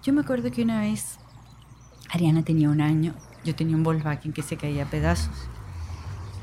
Yo 0.04 0.14
me 0.14 0.22
acuerdo 0.22 0.52
que 0.52 0.62
una 0.62 0.82
vez 0.82 1.18
Ariana 2.10 2.44
tenía 2.44 2.70
un 2.70 2.82
año, 2.82 3.16
yo 3.44 3.56
tenía 3.56 3.76
un 3.76 3.84
Volkswagen 3.84 4.34
que 4.34 4.44
se 4.44 4.58
caía 4.58 4.84
a 4.84 4.90
pedazos. 4.90 5.36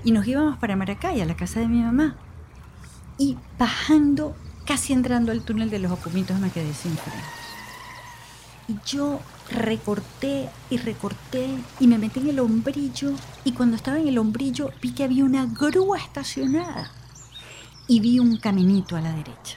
Y 0.05 0.13
nos 0.13 0.27
íbamos 0.27 0.59
para 0.59 0.77
Maracay, 0.77 1.21
a 1.21 1.27
la 1.27 1.37
casa 1.37 1.61
de 1.61 1.69
mi 1.69 1.81
mamá 1.81 2.17
y 3.19 3.37
bajando, 3.59 4.37
casi 4.65 4.93
entrando 4.93 5.33
al 5.33 5.43
túnel 5.43 5.71
de 5.71 5.81
los 5.81 5.93
ocumitos, 5.93 6.39
me 6.39 6.51
quedé 6.51 6.73
sin 6.73 6.97
frenos. 6.97 7.27
Y 8.69 8.77
yo 8.87 9.21
recorté 9.51 10.49
y 10.71 10.77
recorté 10.77 11.49
y 11.81 11.87
me 11.87 11.99
metí 11.99 12.21
en 12.21 12.29
el 12.29 12.41
hombrillo 12.41 13.13
y 13.45 13.53
cuando 13.53 13.77
estaba 13.77 13.99
en 13.99 14.09
el 14.09 14.19
hombrillo 14.19 14.71
vi 14.81 14.93
que 14.93 15.05
había 15.05 15.25
una 15.25 15.47
grúa 15.47 15.99
estacionada 15.99 16.91
y 17.87 18.01
vi 18.01 18.19
un 18.19 18.37
caminito 18.37 18.95
a 18.97 19.01
la 19.01 19.13
derecha. 19.13 19.57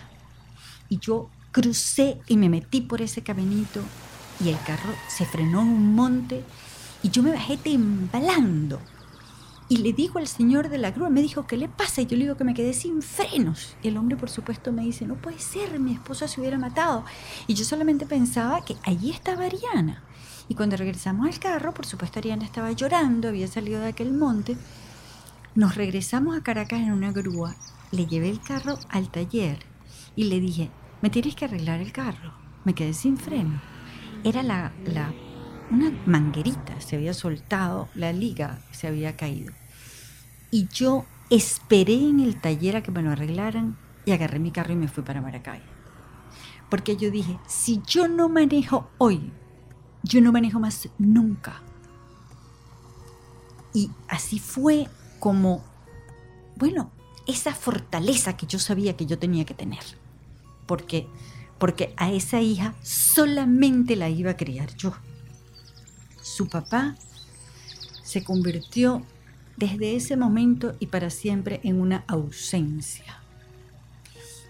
Y 0.87 0.99
yo 0.99 1.29
crucé 1.51 2.19
y 2.27 2.37
me 2.37 2.49
metí 2.49 2.81
por 2.81 3.01
ese 3.01 3.21
caminito 3.21 3.81
y 4.43 4.49
el 4.49 4.57
carro 4.65 4.93
se 5.09 5.25
frenó 5.25 5.61
en 5.61 5.67
un 5.67 5.93
monte 5.93 6.43
y 7.03 7.09
yo 7.09 7.21
me 7.21 7.31
bajé 7.31 7.57
temblando 7.57 8.79
y 9.71 9.77
le 9.77 9.93
digo 9.93 10.19
al 10.19 10.27
señor 10.27 10.67
de 10.67 10.77
la 10.77 10.91
grúa, 10.91 11.09
me 11.09 11.21
dijo, 11.21 11.47
¿qué 11.47 11.55
le 11.55 11.69
pasa? 11.69 12.01
Y 12.01 12.05
yo 12.05 12.17
le 12.17 12.25
digo 12.25 12.35
que 12.35 12.43
me 12.43 12.53
quedé 12.53 12.73
sin 12.73 13.01
frenos. 13.01 13.77
Y 13.81 13.87
el 13.87 13.95
hombre, 13.95 14.17
por 14.17 14.29
supuesto, 14.29 14.73
me 14.73 14.81
dice, 14.81 15.05
no 15.05 15.15
puede 15.15 15.39
ser, 15.39 15.79
mi 15.79 15.93
esposa 15.93 16.27
se 16.27 16.41
hubiera 16.41 16.57
matado. 16.57 17.05
Y 17.47 17.53
yo 17.53 17.63
solamente 17.63 18.05
pensaba 18.05 18.65
que 18.65 18.75
allí 18.83 19.11
estaba 19.11 19.45
Ariana. 19.45 20.03
Y 20.49 20.55
cuando 20.55 20.75
regresamos 20.75 21.25
al 21.25 21.39
carro, 21.39 21.73
por 21.73 21.85
supuesto, 21.85 22.19
Ariana 22.19 22.43
estaba 22.43 22.73
llorando, 22.73 23.29
había 23.29 23.47
salido 23.47 23.79
de 23.79 23.87
aquel 23.87 24.11
monte. 24.11 24.57
Nos 25.55 25.75
regresamos 25.75 26.35
a 26.35 26.43
Caracas 26.43 26.81
en 26.81 26.91
una 26.91 27.13
grúa. 27.13 27.55
Le 27.91 28.07
llevé 28.07 28.29
el 28.29 28.41
carro 28.41 28.77
al 28.89 29.09
taller 29.09 29.59
y 30.17 30.25
le 30.25 30.41
dije, 30.41 30.69
me 31.01 31.09
tienes 31.09 31.33
que 31.33 31.45
arreglar 31.45 31.79
el 31.79 31.93
carro. 31.93 32.33
Me 32.65 32.75
quedé 32.75 32.93
sin 32.93 33.15
freno. 33.15 33.61
Era 34.25 34.43
la, 34.43 34.73
la 34.83 35.13
una 35.71 35.91
manguerita, 36.05 36.79
se 36.81 36.97
había 36.97 37.13
soltado, 37.13 37.87
la 37.95 38.11
liga 38.11 38.59
se 38.71 38.87
había 38.87 39.15
caído. 39.15 39.53
Y 40.51 40.67
yo 40.67 41.05
esperé 41.29 41.93
en 41.93 42.19
el 42.19 42.39
taller 42.39 42.75
a 42.75 42.83
que 42.83 42.91
me 42.91 43.01
lo 43.01 43.11
arreglaran 43.11 43.77
y 44.05 44.11
agarré 44.11 44.39
mi 44.39 44.51
carro 44.51 44.73
y 44.73 44.75
me 44.75 44.89
fui 44.89 45.03
para 45.03 45.21
Maracay. 45.21 45.61
Porque 46.69 46.97
yo 46.97 47.09
dije, 47.09 47.39
si 47.47 47.81
yo 47.87 48.07
no 48.07 48.27
manejo 48.27 48.89
hoy, 48.97 49.31
yo 50.03 50.21
no 50.21 50.31
manejo 50.31 50.59
más 50.59 50.89
nunca. 50.97 51.61
Y 53.73 53.89
así 54.09 54.39
fue 54.39 54.89
como, 55.19 55.63
bueno, 56.57 56.91
esa 57.27 57.53
fortaleza 57.53 58.35
que 58.35 58.45
yo 58.45 58.59
sabía 58.59 58.97
que 58.97 59.05
yo 59.05 59.17
tenía 59.17 59.45
que 59.45 59.53
tener. 59.53 59.83
Porque, 60.65 61.07
porque 61.57 61.93
a 61.95 62.11
esa 62.11 62.41
hija 62.41 62.73
solamente 62.81 63.95
la 63.95 64.09
iba 64.09 64.31
a 64.31 64.37
criar 64.37 64.75
yo. 64.75 64.93
Su 66.21 66.47
papá 66.47 66.95
se 68.03 68.23
convirtió 68.23 69.03
desde 69.57 69.95
ese 69.95 70.17
momento 70.17 70.75
y 70.79 70.87
para 70.87 71.09
siempre 71.09 71.59
en 71.63 71.79
una 71.79 72.03
ausencia. 72.07 73.21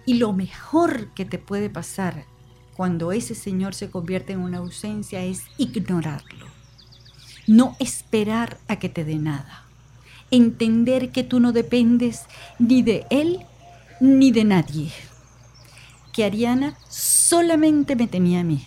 Y 0.05 0.15
lo 0.15 0.33
mejor 0.33 1.13
que 1.13 1.25
te 1.25 1.37
puede 1.37 1.69
pasar 1.69 2.25
cuando 2.75 3.11
ese 3.11 3.35
Señor 3.35 3.75
se 3.75 3.89
convierte 3.89 4.33
en 4.33 4.39
una 4.39 4.57
ausencia 4.57 5.23
es 5.23 5.43
ignorarlo. 5.57 6.47
No 7.47 7.75
esperar 7.79 8.57
a 8.67 8.77
que 8.77 8.89
te 8.89 9.03
dé 9.03 9.15
nada. 9.15 9.65
Entender 10.31 11.11
que 11.11 11.23
tú 11.23 11.39
no 11.39 11.51
dependes 11.51 12.21
ni 12.57 12.81
de 12.81 13.05
Él 13.09 13.39
ni 13.99 14.31
de 14.31 14.43
nadie. 14.43 14.91
Que 16.13 16.23
Ariana 16.23 16.77
solamente 16.89 17.95
me 17.95 18.07
tenía 18.07 18.39
a 18.39 18.43
mí. 18.43 18.65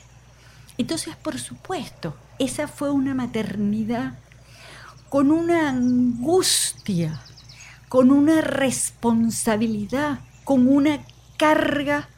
Entonces, 0.78 1.16
por 1.16 1.38
supuesto, 1.38 2.14
esa 2.38 2.68
fue 2.68 2.90
una 2.90 3.14
maternidad 3.14 4.18
con 5.08 5.30
una 5.30 5.68
angustia, 5.68 7.20
con 7.88 8.10
una 8.10 8.40
responsabilidad, 8.40 10.20
con 10.42 10.66
una 10.66 11.00
carga 11.36 12.08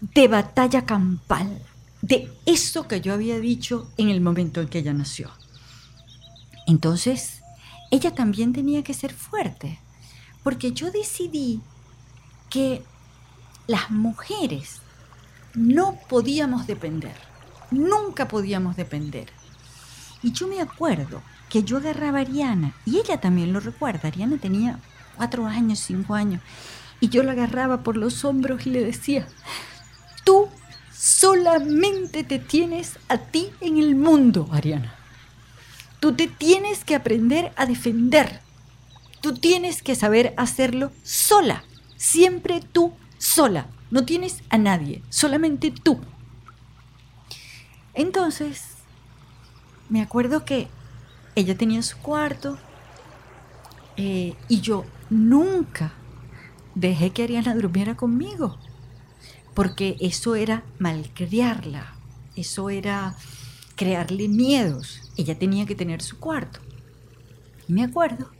de 0.00 0.28
batalla 0.28 0.84
campal, 0.84 1.62
de 2.02 2.30
eso 2.44 2.86
que 2.86 3.00
yo 3.00 3.14
había 3.14 3.40
dicho 3.40 3.90
en 3.96 4.10
el 4.10 4.20
momento 4.20 4.60
en 4.60 4.68
que 4.68 4.80
ella 4.80 4.92
nació. 4.92 5.30
Entonces, 6.66 7.42
ella 7.90 8.14
también 8.14 8.52
tenía 8.52 8.82
que 8.82 8.92
ser 8.92 9.14
fuerte, 9.14 9.78
porque 10.42 10.72
yo 10.72 10.90
decidí 10.90 11.60
que 12.50 12.82
las 13.66 13.90
mujeres 13.90 14.80
no 15.54 15.98
podíamos 16.08 16.66
depender, 16.66 17.16
nunca 17.70 18.28
podíamos 18.28 18.76
depender. 18.76 19.30
Y 20.26 20.32
yo 20.32 20.48
me 20.48 20.60
acuerdo 20.60 21.22
que 21.48 21.62
yo 21.62 21.76
agarraba 21.76 22.18
a 22.18 22.22
Ariana, 22.22 22.74
y 22.84 22.96
ella 22.96 23.20
también 23.20 23.52
lo 23.52 23.60
recuerda, 23.60 24.08
Ariana 24.08 24.38
tenía 24.38 24.80
cuatro 25.14 25.46
años, 25.46 25.78
cinco 25.78 26.16
años, 26.16 26.42
y 26.98 27.10
yo 27.10 27.22
la 27.22 27.30
agarraba 27.30 27.84
por 27.84 27.96
los 27.96 28.24
hombros 28.24 28.66
y 28.66 28.70
le 28.70 28.84
decía, 28.84 29.28
tú 30.24 30.48
solamente 30.92 32.24
te 32.24 32.40
tienes 32.40 32.98
a 33.08 33.18
ti 33.18 33.50
en 33.60 33.78
el 33.78 33.94
mundo, 33.94 34.48
Ariana. 34.50 34.96
Tú 36.00 36.12
te 36.12 36.26
tienes 36.26 36.82
que 36.82 36.96
aprender 36.96 37.52
a 37.54 37.64
defender. 37.64 38.40
Tú 39.20 39.32
tienes 39.32 39.80
que 39.80 39.94
saber 39.94 40.34
hacerlo 40.36 40.90
sola. 41.04 41.62
Siempre 41.96 42.60
tú 42.72 42.92
sola. 43.18 43.68
No 43.92 44.04
tienes 44.04 44.42
a 44.50 44.58
nadie, 44.58 45.04
solamente 45.08 45.70
tú. 45.70 46.00
Entonces, 47.94 48.75
me 49.88 50.02
acuerdo 50.02 50.44
que 50.44 50.68
ella 51.34 51.56
tenía 51.56 51.82
su 51.82 51.98
cuarto 51.98 52.58
eh, 53.96 54.34
y 54.48 54.60
yo 54.60 54.84
nunca 55.10 55.92
dejé 56.74 57.10
que 57.10 57.22
Ariana 57.22 57.54
durmiera 57.54 57.96
conmigo, 57.96 58.58
porque 59.54 59.96
eso 60.00 60.34
era 60.34 60.64
malcriarla, 60.78 61.94
eso 62.36 62.68
era 62.70 63.16
crearle 63.76 64.28
miedos. 64.28 65.12
Ella 65.16 65.38
tenía 65.38 65.66
que 65.66 65.74
tener 65.74 66.02
su 66.02 66.18
cuarto. 66.18 66.60
Y 67.68 67.72
me 67.72 67.84
acuerdo 67.84 68.30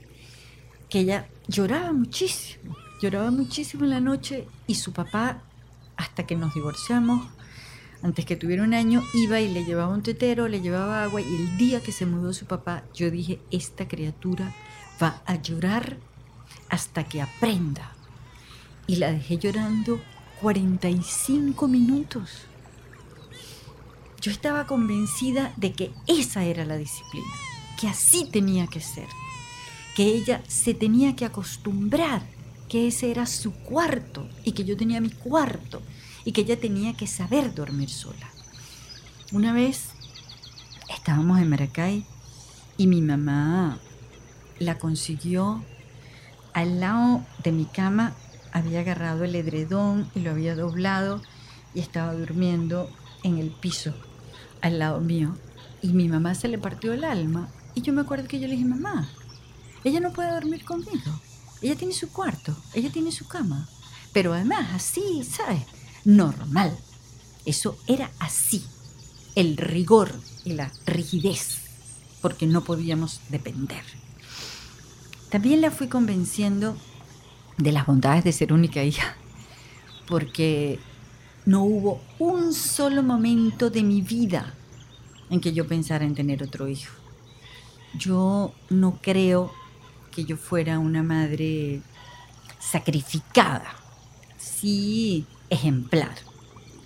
que 0.89 0.99
ella 0.99 1.27
lloraba 1.47 1.91
muchísimo, 1.91 2.75
lloraba 3.01 3.31
muchísimo 3.31 3.83
en 3.83 3.89
la 3.91 3.99
noche 3.99 4.47
y 4.67 4.75
su 4.75 4.93
papá, 4.93 5.41
hasta 5.95 6.25
que 6.27 6.35
nos 6.35 6.53
divorciamos, 6.53 7.27
antes 8.03 8.25
que 8.25 8.35
tuviera 8.35 8.63
un 8.63 8.73
año, 8.73 9.03
iba 9.13 9.39
y 9.41 9.51
le 9.51 9.65
llevaba 9.65 9.93
un 9.93 10.03
tetero, 10.03 10.47
le 10.47 10.61
llevaba 10.61 11.03
agua 11.03 11.21
y 11.21 11.35
el 11.35 11.57
día 11.57 11.81
que 11.81 11.91
se 11.91 12.05
mudó 12.05 12.33
su 12.33 12.45
papá, 12.45 12.83
yo 12.93 13.09
dije, 13.09 13.39
esta 13.51 13.87
criatura 13.87 14.53
va 15.01 15.21
a 15.25 15.35
llorar 15.35 15.97
hasta 16.69 17.03
que 17.05 17.21
aprenda. 17.21 17.93
Y 18.85 18.97
la 18.97 19.11
dejé 19.11 19.37
llorando 19.37 19.99
45 20.41 21.67
minutos. 21.67 22.45
Yo 24.21 24.31
estaba 24.31 24.67
convencida 24.67 25.53
de 25.57 25.73
que 25.73 25.91
esa 26.07 26.43
era 26.43 26.65
la 26.65 26.77
disciplina, 26.77 27.27
que 27.79 27.87
así 27.87 28.29
tenía 28.31 28.67
que 28.67 28.79
ser, 28.79 29.07
que 29.95 30.05
ella 30.05 30.43
se 30.47 30.73
tenía 30.73 31.15
que 31.15 31.25
acostumbrar, 31.25 32.21
que 32.69 32.87
ese 32.87 33.11
era 33.11 33.25
su 33.25 33.53
cuarto 33.53 34.27
y 34.43 34.51
que 34.51 34.65
yo 34.65 34.75
tenía 34.75 35.01
mi 35.01 35.09
cuarto 35.09 35.81
y 36.27 36.33
que 36.33 36.41
ella 36.41 36.59
tenía 36.59 36.93
que 36.93 37.07
saber 37.07 37.55
dormir 37.55 37.89
sola. 37.89 38.29
Una 39.31 39.53
vez 39.53 39.91
estábamos 40.93 41.39
en 41.39 41.49
Maracay 41.49 42.05
y 42.75 42.87
mi 42.87 43.01
mamá 43.01 43.79
la 44.59 44.77
consiguió 44.77 45.63
al 46.51 46.81
lado 46.81 47.25
de 47.45 47.53
mi 47.53 47.63
cama, 47.63 48.13
había 48.51 48.81
agarrado 48.81 49.23
el 49.23 49.35
edredón 49.35 50.11
y 50.15 50.19
lo 50.19 50.31
había 50.31 50.53
doblado 50.53 51.21
y 51.73 51.79
estaba 51.79 52.13
durmiendo 52.13 52.89
en 53.23 53.37
el 53.37 53.49
piso 53.49 53.93
al 54.59 54.79
lado 54.79 54.99
mío. 54.99 55.33
Y 55.81 55.93
mi 55.93 56.09
mamá 56.09 56.35
se 56.35 56.49
le 56.49 56.57
partió 56.57 56.91
el 56.91 57.05
alma. 57.05 57.47
Y 57.73 57.83
yo 57.83 57.93
me 57.93 58.01
acuerdo 58.01 58.27
que 58.27 58.41
yo 58.41 58.49
le 58.49 58.55
dije, 58.55 58.65
mamá, 58.65 59.07
ella 59.85 60.01
no 60.01 60.11
puede 60.11 60.33
dormir 60.33 60.65
conmigo. 60.65 61.21
Ella 61.61 61.77
tiene 61.77 61.93
su 61.93 62.11
cuarto, 62.11 62.53
ella 62.73 62.91
tiene 62.91 63.13
su 63.13 63.29
cama. 63.29 63.69
Pero 64.11 64.33
además, 64.33 64.67
así, 64.73 65.23
¿sabes? 65.23 65.61
Normal. 66.07 66.75
Eso 67.45 67.77
era 67.85 68.09
así, 68.19 68.65
el 69.35 69.57
rigor 69.57 70.09
y 70.45 70.53
la 70.53 70.71
rigidez, 70.85 71.59
porque 72.21 72.47
no 72.47 72.63
podíamos 72.63 73.19
depender. 73.29 73.83
También 75.29 75.59
la 75.59 75.69
fui 75.69 75.87
convenciendo 75.87 76.77
de 77.57 77.73
las 77.73 77.85
bondades 77.85 78.23
de 78.23 78.31
ser 78.31 78.53
única 78.53 78.83
hija, 78.83 79.17
porque 80.07 80.79
no 81.45 81.63
hubo 81.63 82.01
un 82.19 82.53
solo 82.53 83.03
momento 83.03 83.69
de 83.69 83.83
mi 83.83 84.01
vida 84.01 84.53
en 85.29 85.41
que 85.41 85.51
yo 85.51 85.67
pensara 85.67 86.05
en 86.05 86.15
tener 86.15 86.41
otro 86.41 86.69
hijo. 86.69 86.93
Yo 87.97 88.53
no 88.69 88.99
creo 89.01 89.51
que 90.11 90.23
yo 90.23 90.37
fuera 90.37 90.79
una 90.79 91.03
madre 91.03 91.81
sacrificada. 92.59 93.75
Sí, 94.37 95.25
ejemplar, 95.49 96.15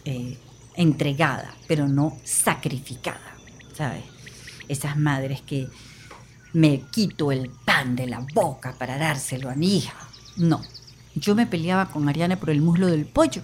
eh, 0.06 0.38
entregada, 0.76 1.54
pero 1.68 1.88
no 1.88 2.18
sacrificada, 2.24 3.36
¿sabes? 3.74 4.04
Esas 4.68 4.98
madres 4.98 5.42
que 5.42 5.68
me 6.54 6.82
quito 6.92 7.32
el 7.32 7.50
pan 7.66 7.96
de 7.96 8.08
la 8.08 8.26
boca 8.34 8.76
para 8.78 8.98
dárselo 8.98 9.50
a 9.50 9.56
mi 9.56 9.78
hija. 9.78 9.96
No, 10.38 10.62
yo 11.16 11.36
me 11.36 11.48
peleaba 11.48 11.90
con 11.90 12.08
Ariana 12.08 12.40
por 12.40 12.50
el 12.50 12.62
muslo 12.62 12.88
del 12.88 13.06
pollo, 13.06 13.42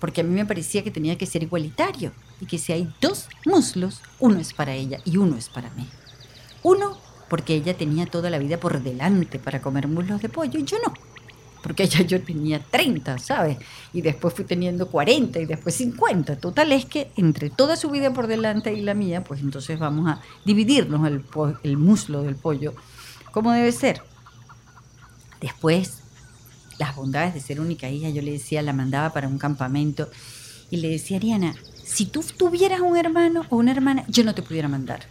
porque 0.00 0.20
a 0.20 0.24
mí 0.24 0.34
me 0.34 0.46
parecía 0.46 0.84
que 0.84 0.90
tenía 0.90 1.18
que 1.18 1.26
ser 1.26 1.42
igualitario. 1.42 2.12
y 2.40 2.46
que 2.46 2.58
si 2.58 2.72
hay 2.72 2.92
dos 3.00 3.28
muslos, 3.46 4.02
uno 4.18 4.40
es 4.40 4.52
para 4.52 4.74
ella 4.74 4.98
y 5.04 5.18
uno 5.18 5.36
es 5.36 5.48
para 5.48 5.70
mí. 5.70 5.88
Uno 6.64 6.98
porque 7.28 7.54
ella 7.54 7.76
tenía 7.76 8.06
toda 8.06 8.28
la 8.28 8.38
vida 8.38 8.58
por 8.58 8.82
delante 8.82 9.38
para 9.38 9.62
comer 9.62 9.88
muslos 9.88 10.20
de 10.20 10.28
pollo 10.28 10.58
y 10.58 10.64
yo 10.64 10.76
no. 10.84 10.92
Porque 11.64 11.88
ya 11.88 12.02
yo 12.02 12.20
tenía 12.20 12.60
30, 12.60 13.16
¿sabes? 13.18 13.56
Y 13.94 14.02
después 14.02 14.34
fui 14.34 14.44
teniendo 14.44 14.88
40 14.88 15.40
y 15.40 15.46
después 15.46 15.74
50. 15.74 16.36
Total 16.36 16.70
es 16.72 16.84
que 16.84 17.10
entre 17.16 17.48
toda 17.48 17.74
su 17.76 17.88
vida 17.88 18.12
por 18.12 18.26
delante 18.26 18.74
y 18.74 18.82
la 18.82 18.92
mía, 18.92 19.24
pues 19.24 19.40
entonces 19.40 19.78
vamos 19.78 20.10
a 20.10 20.20
dividirnos 20.44 21.08
el, 21.08 21.24
el 21.62 21.78
muslo 21.78 22.22
del 22.22 22.36
pollo 22.36 22.74
como 23.32 23.50
debe 23.50 23.72
ser. 23.72 24.02
Después, 25.40 26.02
las 26.78 26.94
bondades 26.94 27.32
de 27.32 27.40
ser 27.40 27.60
única 27.60 27.88
hija, 27.88 28.10
yo 28.10 28.20
le 28.20 28.32
decía, 28.32 28.60
la 28.60 28.74
mandaba 28.74 29.14
para 29.14 29.26
un 29.26 29.38
campamento 29.38 30.10
y 30.70 30.76
le 30.76 30.90
decía, 30.90 31.16
Ariana, 31.16 31.54
si 31.82 32.04
tú 32.04 32.22
tuvieras 32.36 32.80
un 32.80 32.96
hermano 32.96 33.46
o 33.48 33.56
una 33.56 33.72
hermana, 33.72 34.04
yo 34.08 34.22
no 34.22 34.34
te 34.34 34.42
pudiera 34.42 34.68
mandar, 34.68 35.06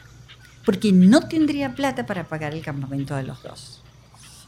porque 0.66 0.92
no 0.92 1.28
tendría 1.28 1.74
plata 1.74 2.06
para 2.06 2.28
pagar 2.28 2.54
el 2.54 2.62
campamento 2.62 3.16
de 3.16 3.24
los 3.24 3.42
dos. 3.42 3.82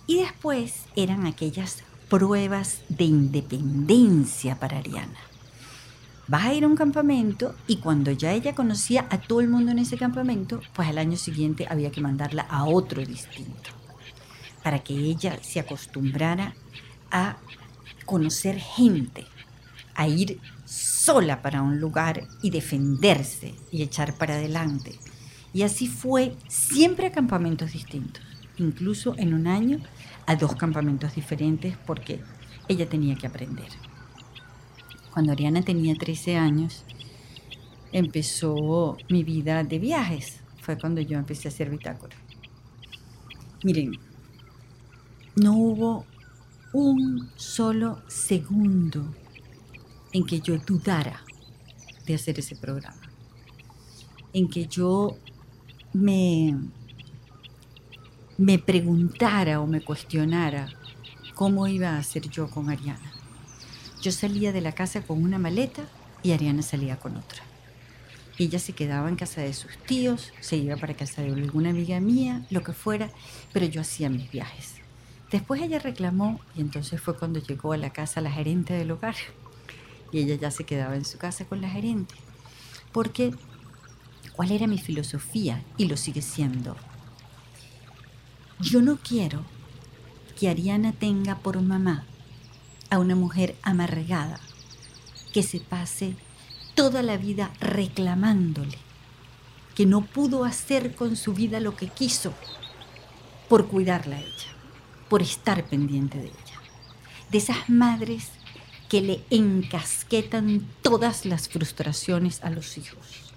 Y 0.07 0.19
después 0.19 0.85
eran 0.95 1.25
aquellas 1.25 1.83
pruebas 2.09 2.81
de 2.89 3.05
independencia 3.05 4.59
para 4.59 4.77
Ariana. 4.77 5.19
Vas 6.27 6.45
a 6.45 6.53
ir 6.53 6.63
a 6.63 6.67
un 6.67 6.75
campamento 6.75 7.55
y 7.67 7.77
cuando 7.77 8.11
ya 8.11 8.33
ella 8.33 8.55
conocía 8.55 9.05
a 9.11 9.19
todo 9.19 9.41
el 9.41 9.47
mundo 9.47 9.71
en 9.71 9.79
ese 9.79 9.97
campamento, 9.97 10.59
pues 10.73 10.87
al 10.87 10.97
año 10.97 11.17
siguiente 11.17 11.67
había 11.69 11.91
que 11.91 12.01
mandarla 12.01 12.43
a 12.43 12.65
otro 12.65 13.05
distinto, 13.05 13.69
para 14.63 14.79
que 14.79 14.93
ella 14.93 15.37
se 15.43 15.59
acostumbrara 15.59 16.55
a 17.11 17.37
conocer 18.05 18.57
gente, 18.57 19.25
a 19.93 20.07
ir 20.07 20.39
sola 20.65 21.43
para 21.43 21.61
un 21.61 21.79
lugar 21.79 22.27
y 22.41 22.49
defenderse 22.49 23.53
y 23.71 23.83
echar 23.83 24.17
para 24.17 24.35
adelante. 24.35 24.97
Y 25.53 25.61
así 25.61 25.87
fue 25.87 26.35
siempre 26.47 27.07
a 27.07 27.11
campamentos 27.11 27.73
distintos, 27.73 28.23
incluso 28.57 29.15
en 29.17 29.33
un 29.35 29.45
año 29.45 29.79
a 30.25 30.35
dos 30.35 30.55
campamentos 30.55 31.15
diferentes 31.15 31.77
porque 31.85 32.21
ella 32.67 32.87
tenía 32.89 33.15
que 33.15 33.27
aprender. 33.27 33.67
Cuando 35.13 35.31
Ariana 35.31 35.61
tenía 35.61 35.95
13 35.95 36.37
años, 36.37 36.83
empezó 37.91 38.97
mi 39.09 39.23
vida 39.23 39.63
de 39.63 39.79
viajes. 39.79 40.41
Fue 40.59 40.77
cuando 40.77 40.99
yo 41.01 41.17
empecé 41.17 41.47
a 41.47 41.51
hacer 41.51 41.69
bitácora. 41.69 42.15
Miren, 43.63 43.91
no 45.35 45.57
hubo 45.57 46.05
un 46.73 47.29
solo 47.35 48.01
segundo 48.07 49.15
en 50.11 50.25
que 50.25 50.39
yo 50.41 50.57
dudara 50.57 51.23
de 52.05 52.15
hacer 52.15 52.39
ese 52.39 52.55
programa, 52.55 53.01
en 54.33 54.49
que 54.49 54.67
yo 54.67 55.17
me, 55.93 56.55
me 58.37 58.59
preguntara 58.59 59.61
o 59.61 59.67
me 59.67 59.81
cuestionara 59.81 60.67
cómo 61.35 61.67
iba 61.67 61.91
a 61.91 61.99
hacer 61.99 62.29
yo 62.29 62.49
con 62.49 62.69
Ariana. 62.69 63.13
Yo 64.01 64.11
salía 64.11 64.51
de 64.51 64.59
la 64.59 64.73
casa 64.73 65.01
con 65.01 65.23
una 65.23 65.39
maleta 65.39 65.83
y 66.21 66.33
Ariana 66.33 66.61
salía 66.61 66.99
con 66.99 67.15
otra. 67.15 67.43
Ella 68.37 68.59
se 68.59 68.73
quedaba 68.73 69.07
en 69.07 69.15
casa 69.15 69.39
de 69.39 69.53
sus 69.53 69.77
tíos, 69.77 70.33
se 70.41 70.57
iba 70.57 70.75
para 70.75 70.95
casa 70.95 71.21
de 71.21 71.31
alguna 71.31 71.69
amiga 71.69 72.01
mía, 72.01 72.45
lo 72.49 72.61
que 72.61 72.73
fuera, 72.73 73.09
pero 73.53 73.65
yo 73.65 73.79
hacía 73.79 74.09
mis 74.09 74.29
viajes. 74.29 74.75
Después 75.31 75.61
ella 75.61 75.79
reclamó 75.79 76.41
y 76.55 76.61
entonces 76.61 76.99
fue 76.99 77.17
cuando 77.17 77.39
llegó 77.39 77.71
a 77.71 77.77
la 77.77 77.91
casa 77.91 78.19
la 78.19 78.31
gerente 78.31 78.73
del 78.73 78.91
hogar 78.91 79.15
y 80.11 80.19
ella 80.19 80.35
ya 80.35 80.51
se 80.51 80.65
quedaba 80.65 80.97
en 80.97 81.05
su 81.05 81.17
casa 81.17 81.45
con 81.45 81.61
la 81.61 81.69
gerente. 81.69 82.15
Porque, 82.91 83.33
¿cuál 84.33 84.51
era 84.51 84.67
mi 84.67 84.77
filosofía? 84.77 85.63
Y 85.77 85.85
lo 85.85 85.95
sigue 85.95 86.21
siendo. 86.21 86.75
Yo 88.59 88.81
no 88.81 88.97
quiero 88.97 89.43
que 90.39 90.49
Ariana 90.49 90.93
tenga 90.93 91.35
por 91.35 91.61
mamá 91.61 92.05
a 92.89 92.99
una 92.99 93.15
mujer 93.15 93.55
amargada 93.63 94.39
que 95.33 95.43
se 95.43 95.59
pase 95.59 96.15
toda 96.73 97.03
la 97.03 97.17
vida 97.17 97.51
reclamándole, 97.59 98.77
que 99.75 99.85
no 99.85 100.05
pudo 100.05 100.45
hacer 100.45 100.95
con 100.95 101.17
su 101.17 101.33
vida 101.33 101.59
lo 101.59 101.75
que 101.75 101.87
quiso 101.89 102.33
por 103.49 103.67
cuidarla 103.67 104.15
a 104.15 104.21
ella, 104.21 104.51
por 105.09 105.21
estar 105.21 105.65
pendiente 105.65 106.17
de 106.17 106.27
ella. 106.27 106.61
De 107.31 107.37
esas 107.39 107.69
madres 107.69 108.29
que 108.87 109.01
le 109.01 109.23
encasquetan 109.29 110.65
todas 110.81 111.25
las 111.25 111.49
frustraciones 111.49 112.41
a 112.43 112.49
los 112.49 112.77
hijos. 112.77 113.33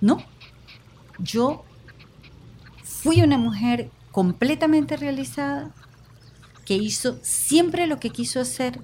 No, 0.00 0.22
yo 1.18 1.64
fui 2.84 3.22
una 3.22 3.38
mujer 3.38 3.90
completamente 4.16 4.96
realizada 4.96 5.74
que 6.64 6.72
hizo 6.72 7.18
siempre 7.20 7.86
lo 7.86 8.00
que 8.00 8.08
quiso 8.08 8.40
hacer 8.40 8.80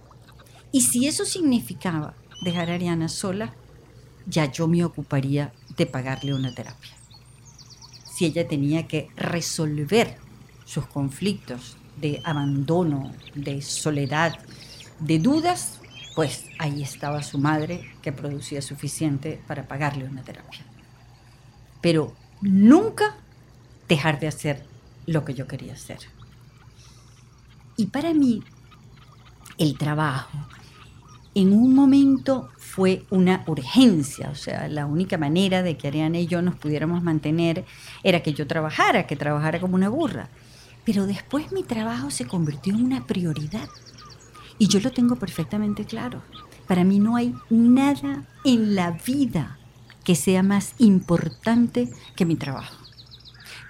y 0.72 0.82
si 0.82 1.06
eso 1.06 1.24
significaba 1.24 2.12
dejar 2.42 2.70
a 2.70 2.74
Ariana 2.74 3.08
sola, 3.08 3.54
ya 4.26 4.52
yo 4.52 4.68
me 4.68 4.84
ocuparía 4.84 5.54
de 5.74 5.86
pagarle 5.86 6.34
una 6.34 6.54
terapia. 6.54 6.90
Si 8.12 8.26
ella 8.26 8.46
tenía 8.46 8.86
que 8.86 9.08
resolver 9.16 10.18
sus 10.66 10.84
conflictos 10.84 11.78
de 11.96 12.20
abandono, 12.24 13.10
de 13.34 13.62
soledad, 13.62 14.38
de 15.00 15.18
dudas, 15.18 15.80
pues 16.14 16.44
ahí 16.58 16.82
estaba 16.82 17.22
su 17.22 17.38
madre 17.38 17.90
que 18.02 18.12
producía 18.12 18.60
suficiente 18.60 19.42
para 19.46 19.66
pagarle 19.66 20.04
una 20.04 20.24
terapia. 20.24 20.60
Pero 21.80 22.12
nunca 22.42 23.16
dejar 23.88 24.20
de 24.20 24.26
hacer 24.26 24.71
lo 25.06 25.24
que 25.24 25.34
yo 25.34 25.46
quería 25.46 25.74
hacer. 25.74 25.98
Y 27.76 27.86
para 27.86 28.14
mí, 28.14 28.42
el 29.58 29.76
trabajo 29.76 30.38
en 31.34 31.52
un 31.52 31.74
momento 31.74 32.50
fue 32.56 33.04
una 33.10 33.42
urgencia, 33.46 34.30
o 34.30 34.34
sea, 34.34 34.68
la 34.68 34.86
única 34.86 35.16
manera 35.18 35.62
de 35.62 35.76
que 35.76 35.88
Ariana 35.88 36.18
y 36.18 36.26
yo 36.26 36.42
nos 36.42 36.56
pudiéramos 36.56 37.02
mantener 37.02 37.64
era 38.02 38.22
que 38.22 38.34
yo 38.34 38.46
trabajara, 38.46 39.06
que 39.06 39.16
trabajara 39.16 39.60
como 39.60 39.74
una 39.74 39.88
burra. 39.88 40.28
Pero 40.84 41.06
después 41.06 41.52
mi 41.52 41.62
trabajo 41.62 42.10
se 42.10 42.26
convirtió 42.26 42.74
en 42.74 42.84
una 42.84 43.06
prioridad 43.06 43.68
y 44.58 44.68
yo 44.68 44.80
lo 44.80 44.90
tengo 44.90 45.16
perfectamente 45.16 45.84
claro. 45.84 46.22
Para 46.66 46.84
mí 46.84 46.98
no 46.98 47.16
hay 47.16 47.34
nada 47.50 48.24
en 48.44 48.74
la 48.74 48.92
vida 48.92 49.58
que 50.04 50.14
sea 50.14 50.42
más 50.42 50.74
importante 50.78 51.90
que 52.16 52.24
mi 52.24 52.36
trabajo. 52.36 52.81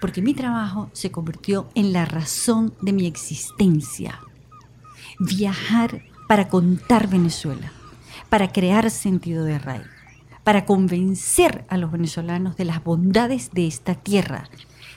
Porque 0.02 0.20
mi 0.20 0.34
trabajo 0.34 0.90
se 0.94 1.12
convirtió 1.12 1.68
en 1.76 1.92
la 1.92 2.04
razón 2.04 2.74
de 2.82 2.92
mi 2.92 3.06
existencia. 3.06 4.18
Viajar 5.20 6.02
para 6.26 6.48
contar 6.48 7.08
Venezuela, 7.08 7.70
para 8.28 8.50
crear 8.50 8.90
sentido 8.90 9.44
de 9.44 9.60
raíz, 9.60 9.86
para 10.42 10.66
convencer 10.66 11.64
a 11.68 11.76
los 11.76 11.92
venezolanos 11.92 12.56
de 12.56 12.64
las 12.64 12.82
bondades 12.82 13.52
de 13.52 13.68
esta 13.68 13.94
tierra, 13.94 14.48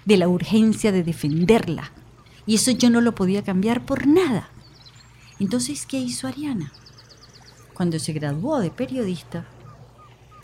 de 0.06 0.18
la 0.18 0.28
urgencia 0.28 0.92
de 0.92 1.04
defenderla. 1.04 1.92
Y 2.48 2.56
eso 2.56 2.72
yo 2.72 2.90
no 2.90 3.00
lo 3.00 3.14
podía 3.14 3.44
cambiar 3.44 3.86
por 3.86 4.08
nada. 4.08 4.50
Entonces, 5.40 5.86
¿qué 5.86 6.00
hizo 6.00 6.28
Ariana? 6.28 6.74
Cuando 7.76 8.00
se 8.00 8.12
graduó 8.12 8.60
de 8.60 8.72
periodista, 8.72 9.46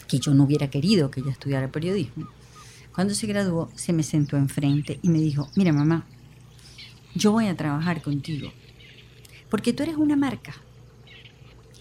que 0.07 0.19
yo 0.19 0.35
no 0.35 0.43
hubiera 0.43 0.69
querido 0.69 1.09
que 1.09 1.21
ella 1.21 1.31
estudiara 1.31 1.71
periodismo, 1.71 2.27
cuando 2.93 3.13
se 3.13 3.27
graduó 3.27 3.69
se 3.75 3.93
me 3.93 4.03
sentó 4.03 4.37
enfrente 4.37 4.99
y 5.01 5.09
me 5.09 5.19
dijo, 5.19 5.49
mira 5.55 5.71
mamá, 5.71 6.05
yo 7.15 7.31
voy 7.31 7.47
a 7.47 7.55
trabajar 7.55 8.01
contigo, 8.01 8.51
porque 9.49 9.73
tú 9.73 9.83
eres 9.83 9.97
una 9.97 10.15
marca 10.15 10.53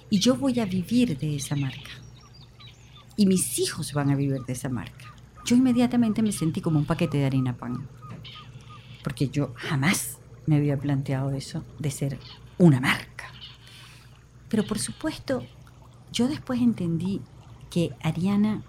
y 0.09 0.19
yo 0.19 0.37
voy 0.37 0.59
a 0.61 0.67
vivir 0.67 1.17
de 1.19 1.37
esa 1.37 1.57
marca. 1.57 1.91
Y 3.17 3.27
mis 3.27 3.59
hijos 3.59 3.93
van 3.93 4.11
a 4.11 4.17
vivir 4.17 4.41
de 4.45 4.53
esa 4.53 4.69
marca. 4.69 5.15
Yo 5.45 5.57
inmediatamente 5.57 6.23
me 6.23 6.33
sentí 6.33 6.61
como 6.61 6.79
un 6.79 6.87
paquete 6.87 7.19
de 7.19 7.27
harina 7.27 7.57
pan, 7.57 7.87
porque 9.03 9.29
yo 9.29 9.53
jamás 9.57 10.19
me 10.47 10.57
había 10.57 10.79
planteado 10.79 11.33
eso 11.33 11.65
de 11.79 11.91
ser 11.91 12.19
una 12.59 12.81
marca. 12.81 13.31
Pero 14.49 14.65
por 14.65 14.79
supuesto, 14.79 15.45
yo 16.13 16.29
después 16.29 16.61
entendí 16.61 17.21
que 17.71 17.93
Ariana 18.03 18.63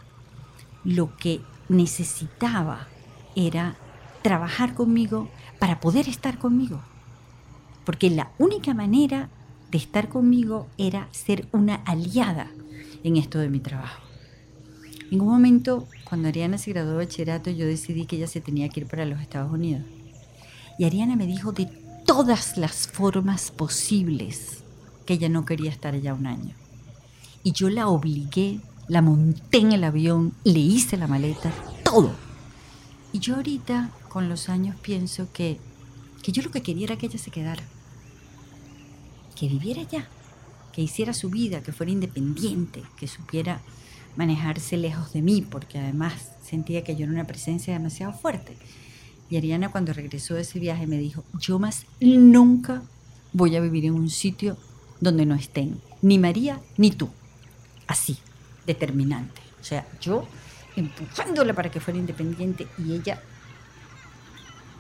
lo 0.83 1.17
que 1.17 1.41
necesitaba 1.71 2.87
era 3.35 3.75
trabajar 4.21 4.73
conmigo 4.73 5.29
para 5.59 5.79
poder 5.79 6.07
estar 6.07 6.37
conmigo. 6.37 6.81
Porque 7.85 8.09
la 8.09 8.31
única 8.37 8.73
manera 8.73 9.29
de 9.71 9.77
estar 9.77 10.09
conmigo 10.09 10.67
era 10.77 11.07
ser 11.11 11.47
una 11.51 11.75
aliada 11.75 12.51
en 13.03 13.17
esto 13.17 13.39
de 13.39 13.49
mi 13.49 13.59
trabajo. 13.59 14.01
En 15.09 15.21
un 15.21 15.27
momento, 15.27 15.87
cuando 16.05 16.27
Ariana 16.27 16.57
se 16.57 16.71
graduó 16.71 16.91
de 16.91 17.05
bachillerato, 17.05 17.49
yo 17.49 17.65
decidí 17.65 18.05
que 18.05 18.17
ella 18.17 18.27
se 18.27 18.41
tenía 18.41 18.69
que 18.69 18.81
ir 18.81 18.87
para 18.87 19.05
los 19.05 19.19
Estados 19.19 19.51
Unidos. 19.51 19.83
Y 20.77 20.85
Ariana 20.85 21.15
me 21.15 21.27
dijo 21.27 21.51
de 21.51 21.65
todas 22.05 22.57
las 22.57 22.87
formas 22.87 23.51
posibles 23.51 24.63
que 25.05 25.13
ella 25.13 25.29
no 25.29 25.45
quería 25.45 25.69
estar 25.69 25.93
allá 25.93 26.13
un 26.13 26.27
año. 26.27 26.55
Y 27.43 27.51
yo 27.53 27.69
la 27.69 27.87
obligué 27.87 28.59
la 28.87 29.01
monté 29.01 29.59
en 29.59 29.71
el 29.71 29.83
avión, 29.83 30.33
le 30.43 30.59
hice 30.59 30.97
la 30.97 31.07
maleta, 31.07 31.51
todo. 31.83 32.11
Y 33.13 33.19
yo 33.19 33.35
ahorita, 33.35 33.91
con 34.09 34.29
los 34.29 34.49
años, 34.49 34.75
pienso 34.81 35.27
que, 35.33 35.59
que 36.23 36.31
yo 36.31 36.41
lo 36.41 36.51
que 36.51 36.61
quería 36.61 36.85
era 36.85 36.97
que 36.97 37.07
ella 37.07 37.19
se 37.19 37.31
quedara. 37.31 37.63
Que 39.35 39.47
viviera 39.47 39.83
ya, 39.83 40.07
que 40.71 40.81
hiciera 40.81 41.13
su 41.13 41.29
vida, 41.29 41.61
que 41.61 41.71
fuera 41.71 41.91
independiente, 41.91 42.83
que 42.97 43.07
supiera 43.07 43.61
manejarse 44.15 44.77
lejos 44.77 45.13
de 45.13 45.21
mí, 45.21 45.41
porque 45.41 45.79
además 45.79 46.13
sentía 46.43 46.83
que 46.83 46.95
yo 46.95 47.03
era 47.03 47.13
una 47.13 47.27
presencia 47.27 47.73
demasiado 47.73 48.13
fuerte. 48.13 48.57
Y 49.29 49.37
Ariana 49.37 49.71
cuando 49.71 49.93
regresó 49.93 50.35
de 50.35 50.41
ese 50.41 50.59
viaje 50.59 50.87
me 50.87 50.97
dijo, 50.97 51.23
yo 51.39 51.59
más 51.59 51.85
nunca 52.01 52.83
voy 53.31 53.55
a 53.55 53.61
vivir 53.61 53.85
en 53.85 53.93
un 53.93 54.09
sitio 54.09 54.57
donde 54.99 55.25
no 55.25 55.35
estén 55.35 55.79
ni 56.01 56.17
María 56.17 56.59
ni 56.77 56.91
tú. 56.91 57.09
Así, 57.87 58.17
determinante. 58.65 59.41
O 59.59 59.63
sea, 59.63 59.87
yo 59.99 60.27
empujándola 60.75 61.53
para 61.53 61.69
que 61.69 61.79
fuera 61.79 61.99
independiente 61.99 62.67
y 62.77 62.93
ella 62.93 63.21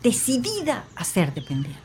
decidida 0.01 0.85
a 0.95 1.03
ser 1.03 1.33
dependiente. 1.33 1.79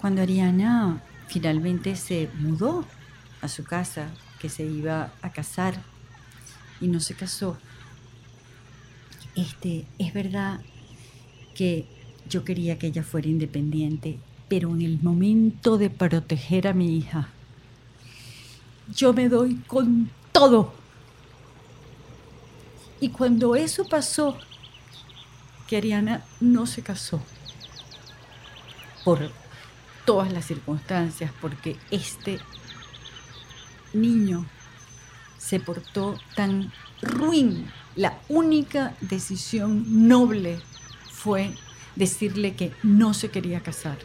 Cuando 0.00 0.22
Ariana 0.22 1.02
finalmente 1.28 1.96
se 1.96 2.28
mudó 2.38 2.84
a 3.40 3.48
su 3.48 3.64
casa, 3.64 4.08
que 4.38 4.48
se 4.48 4.64
iba 4.64 5.12
a 5.22 5.32
casar 5.32 5.74
y 6.80 6.88
no 6.88 7.00
se 7.00 7.14
casó, 7.14 7.56
este, 9.34 9.86
es 9.98 10.12
verdad 10.12 10.60
que 11.54 11.86
yo 12.28 12.44
quería 12.44 12.78
que 12.78 12.88
ella 12.88 13.02
fuera 13.02 13.28
independiente, 13.28 14.18
pero 14.48 14.70
en 14.74 14.82
el 14.82 15.02
momento 15.02 15.78
de 15.78 15.90
proteger 15.90 16.68
a 16.68 16.74
mi 16.74 16.96
hija, 16.96 17.28
yo 18.88 19.12
me 19.12 19.28
doy 19.28 19.56
con 19.66 20.10
todo. 20.32 20.72
Y 23.00 23.10
cuando 23.10 23.54
eso 23.54 23.84
pasó, 23.84 24.38
que 25.66 25.76
Ariana 25.76 26.24
no 26.40 26.66
se 26.66 26.82
casó 26.82 27.20
por 29.04 29.30
todas 30.04 30.32
las 30.32 30.46
circunstancias, 30.46 31.30
porque 31.40 31.76
este 31.90 32.38
niño 33.92 34.46
se 35.38 35.60
portó 35.60 36.18
tan 36.34 36.72
ruin. 37.02 37.70
La 37.96 38.18
única 38.28 38.94
decisión 39.00 40.08
noble 40.08 40.60
fue 41.10 41.54
decirle 41.96 42.54
que 42.54 42.72
no 42.82 43.14
se 43.14 43.30
quería 43.30 43.62
casar. 43.62 43.98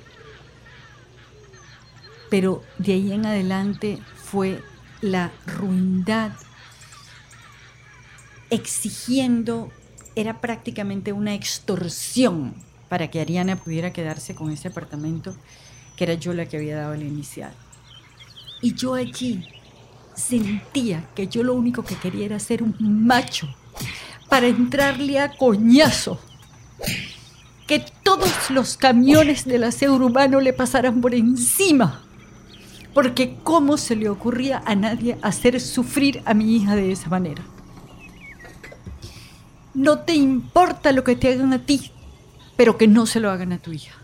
Pero 2.30 2.64
de 2.78 2.94
ahí 2.94 3.12
en 3.12 3.26
adelante 3.26 4.00
fue 4.32 4.62
la 5.02 5.32
ruindad 5.46 6.32
exigiendo, 8.50 9.72
era 10.16 10.42
prácticamente 10.42 11.14
una 11.14 11.34
extorsión 11.34 12.54
para 12.90 13.10
que 13.10 13.22
Ariana 13.22 13.56
pudiera 13.56 13.94
quedarse 13.94 14.36
con 14.36 14.52
ese 14.52 14.68
apartamento 14.68 15.36
que 15.96 16.04
era 16.04 16.14
yo 16.14 16.34
la 16.34 16.46
que 16.46 16.58
había 16.58 16.78
dado 16.78 16.94
el 16.94 17.04
inicial. 17.04 17.54
Y 18.62 18.74
yo 18.74 18.94
allí 18.94 19.46
sentía 20.16 21.08
que 21.16 21.28
yo 21.28 21.44
lo 21.44 21.54
único 21.54 21.84
que 21.84 21.96
quería 21.96 22.26
era 22.26 22.40
ser 22.40 22.62
un 22.64 22.76
macho 22.80 23.48
para 24.28 24.48
entrarle 24.48 25.20
a 25.20 25.36
coñazo. 25.38 26.20
Que 27.68 27.86
todos 28.04 28.50
los 28.50 28.78
camiones 28.78 29.46
del 29.46 29.64
aseo 29.64 29.94
urbano 29.94 30.40
le 30.40 30.54
pasaran 30.54 31.02
por 31.02 31.14
encima 31.14 32.09
porque 32.94 33.38
¿cómo 33.44 33.78
se 33.78 33.96
le 33.96 34.10
ocurría 34.10 34.62
a 34.66 34.76
nadie 34.76 35.18
hacer 35.22 35.60
sufrir 35.62 36.22
a 36.26 36.34
mi 36.34 36.56
hija 36.56 36.76
de 36.76 36.92
esa 36.92 37.10
manera? 37.10 37.44
No 39.74 40.00
te 40.00 40.16
importa 40.16 40.92
lo 40.92 41.04
que 41.04 41.16
te 41.16 41.32
hagan 41.32 41.54
a 41.54 41.66
ti, 41.66 41.92
pero 42.58 42.78
que 42.78 42.88
no 42.88 43.06
se 43.06 43.20
lo 43.20 43.32
hagan 43.32 43.54
a 43.54 43.60
tu 43.60 43.72
hija. 43.72 43.96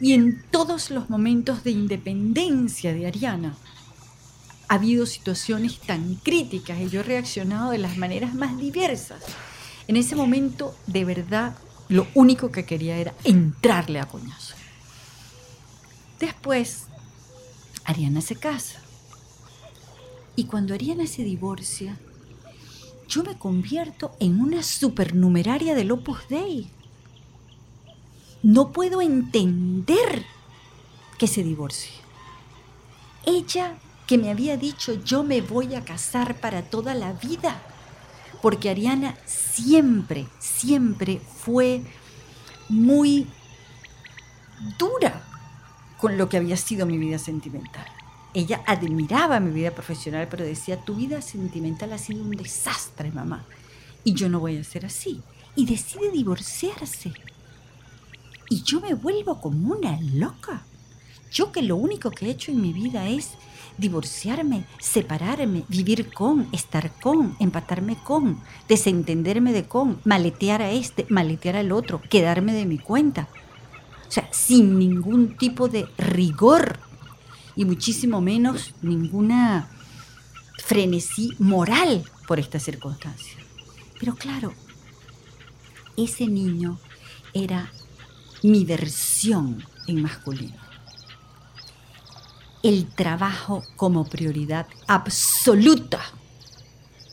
Y 0.00 0.12
en 0.12 0.42
todos 0.50 0.90
los 0.90 1.08
momentos 1.08 1.64
de 1.64 1.70
independencia 1.70 2.92
de 2.92 3.06
Ariana, 3.06 3.54
ha 4.68 4.74
habido 4.74 5.06
situaciones 5.06 5.78
tan 5.80 6.16
críticas 6.16 6.78
y 6.80 6.88
yo 6.88 7.00
he 7.00 7.04
reaccionado 7.04 7.70
de 7.70 7.78
las 7.78 7.96
maneras 7.96 8.34
más 8.34 8.58
diversas. 8.58 9.22
En 9.86 9.96
ese 9.96 10.16
momento, 10.16 10.74
de 10.86 11.04
verdad, 11.04 11.54
lo 11.88 12.06
único 12.14 12.50
que 12.50 12.64
quería 12.64 12.96
era 12.96 13.14
entrarle 13.24 14.00
a 14.00 14.08
coñazo. 14.08 14.54
Después, 16.18 16.86
Ariana 17.84 18.20
se 18.20 18.36
casa. 18.36 18.80
Y 20.36 20.44
cuando 20.44 20.74
Ariana 20.74 21.06
se 21.06 21.22
divorcia, 21.22 21.98
yo 23.08 23.22
me 23.22 23.38
convierto 23.38 24.16
en 24.20 24.40
una 24.40 24.62
supernumeraria 24.62 25.74
del 25.74 25.92
Opus 25.92 26.28
Dei. 26.28 26.70
No 28.42 28.72
puedo 28.72 29.00
entender 29.00 30.24
que 31.18 31.26
se 31.26 31.42
divorcie. 31.42 31.92
Ella 33.24 33.76
que 34.06 34.18
me 34.18 34.30
había 34.30 34.56
dicho 34.56 34.94
yo 35.04 35.22
me 35.22 35.40
voy 35.40 35.74
a 35.74 35.84
casar 35.84 36.40
para 36.40 36.62
toda 36.62 36.94
la 36.94 37.12
vida, 37.12 37.62
porque 38.42 38.68
Ariana 38.68 39.16
siempre, 39.24 40.26
siempre 40.38 41.20
fue 41.20 41.84
muy 42.68 43.26
dura 44.78 45.22
con 45.98 46.18
lo 46.18 46.28
que 46.28 46.36
había 46.36 46.56
sido 46.56 46.86
mi 46.86 46.98
vida 46.98 47.18
sentimental. 47.18 47.86
Ella 48.34 48.62
admiraba 48.66 49.38
mi 49.38 49.52
vida 49.52 49.70
profesional, 49.70 50.26
pero 50.28 50.44
decía, 50.44 50.80
tu 50.80 50.96
vida 50.96 51.22
sentimental 51.22 51.92
ha 51.92 51.98
sido 51.98 52.22
un 52.22 52.32
desastre, 52.32 53.12
mamá. 53.12 53.44
Y 54.02 54.14
yo 54.14 54.28
no 54.28 54.40
voy 54.40 54.56
a 54.56 54.64
ser 54.64 54.84
así. 54.84 55.22
Y 55.54 55.66
decide 55.66 56.10
divorciarse. 56.10 57.12
Y 58.50 58.62
yo 58.62 58.80
me 58.80 58.94
vuelvo 58.94 59.40
como 59.40 59.74
una 59.74 59.98
loca. 60.00 60.62
Yo 61.30 61.52
que 61.52 61.62
lo 61.62 61.76
único 61.76 62.10
que 62.10 62.26
he 62.26 62.30
hecho 62.30 62.50
en 62.50 62.60
mi 62.60 62.72
vida 62.72 63.08
es 63.08 63.30
divorciarme, 63.78 64.64
separarme, 64.78 65.64
vivir 65.68 66.12
con, 66.12 66.48
estar 66.52 66.92
con, 67.00 67.36
empatarme 67.40 67.96
con, 67.96 68.40
desentenderme 68.68 69.52
de 69.52 69.64
con, 69.64 70.00
maletear 70.04 70.62
a 70.62 70.70
este, 70.70 71.06
maletear 71.08 71.56
al 71.56 71.72
otro, 71.72 72.00
quedarme 72.00 72.52
de 72.52 72.66
mi 72.66 72.78
cuenta. 72.78 73.28
O 74.08 74.10
sea, 74.10 74.28
sin 74.32 74.78
ningún 74.78 75.36
tipo 75.36 75.68
de 75.68 75.86
rigor 75.98 76.78
y 77.56 77.64
muchísimo 77.64 78.20
menos 78.20 78.74
ninguna 78.82 79.68
frenesí 80.64 81.34
moral 81.38 82.04
por 82.26 82.38
esta 82.38 82.58
circunstancia. 82.58 83.36
Pero 83.98 84.14
claro, 84.14 84.52
ese 85.96 86.26
niño 86.26 86.78
era 87.32 87.70
mi 88.42 88.64
versión 88.64 89.64
en 89.86 90.02
masculino. 90.02 90.62
El 92.62 92.86
trabajo 92.86 93.62
como 93.76 94.06
prioridad 94.06 94.66
absoluta. 94.88 96.00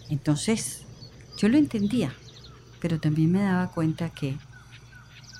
Entonces, 0.09 0.85
yo 1.37 1.49
lo 1.49 1.57
entendía, 1.57 2.13
pero 2.79 2.99
también 2.99 3.31
me 3.31 3.41
daba 3.41 3.71
cuenta 3.71 4.09
que 4.09 4.37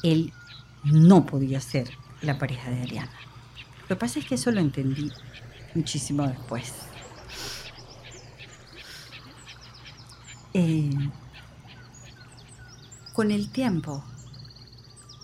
él 0.04 0.34
no 0.84 1.26
podía 1.26 1.62
ser 1.62 1.90
la 2.22 2.38
pareja 2.38 2.70
de 2.70 2.82
Ariana. 2.82 3.12
Lo 3.82 3.88
que 3.88 3.96
pasa 3.96 4.20
es 4.20 4.26
que 4.26 4.36
eso 4.36 4.52
lo 4.52 4.60
entendí 4.60 5.12
muchísimo 5.76 6.28
después. 6.28 6.74
Eh, 10.54 10.90
con 13.14 13.32
el 13.32 13.52
tiempo, 13.52 14.04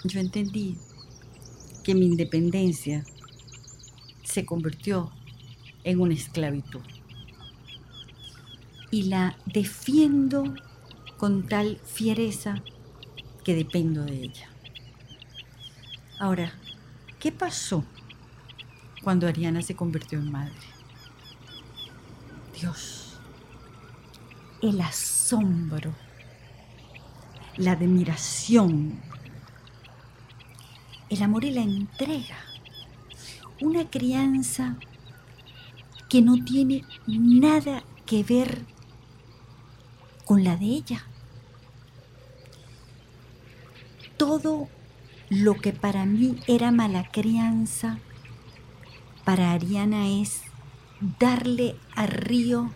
yo 0.03 0.19
entendí 0.19 0.77
que 1.83 1.95
mi 1.95 2.05
independencia 2.05 3.03
se 4.23 4.45
convirtió 4.45 5.11
en 5.83 6.01
una 6.01 6.13
esclavitud. 6.13 6.81
Y 8.91 9.03
la 9.03 9.37
defiendo 9.45 10.53
con 11.17 11.47
tal 11.47 11.79
fiereza 11.85 12.61
que 13.43 13.55
dependo 13.55 14.03
de 14.03 14.23
ella. 14.23 14.49
Ahora, 16.19 16.51
¿qué 17.19 17.31
pasó 17.31 17.83
cuando 19.03 19.27
Ariana 19.27 19.61
se 19.61 19.75
convirtió 19.75 20.17
en 20.17 20.31
madre? 20.31 20.55
Dios, 22.59 23.19
el 24.63 24.81
asombro, 24.81 25.93
la 27.57 27.73
admiración, 27.73 28.99
el 31.09 31.21
amor 31.21 31.43
y 31.43 31.51
la 31.51 31.61
entrega. 31.61 32.37
Una 33.61 33.87
crianza 33.87 34.75
que 36.09 36.23
no 36.23 36.43
tiene 36.43 36.83
nada 37.05 37.83
que 38.07 38.23
ver 38.23 38.65
con 40.25 40.43
la 40.43 40.57
de 40.57 40.65
ella. 40.65 41.05
Todo 44.17 44.67
lo 45.29 45.55
que 45.55 45.73
para 45.73 46.05
mí 46.05 46.39
era 46.47 46.71
mala 46.71 47.09
crianza, 47.11 47.99
para 49.25 49.51
Ariana 49.51 50.07
es 50.09 50.41
darle 51.19 51.75
a 51.95 52.05
Río 52.05 52.71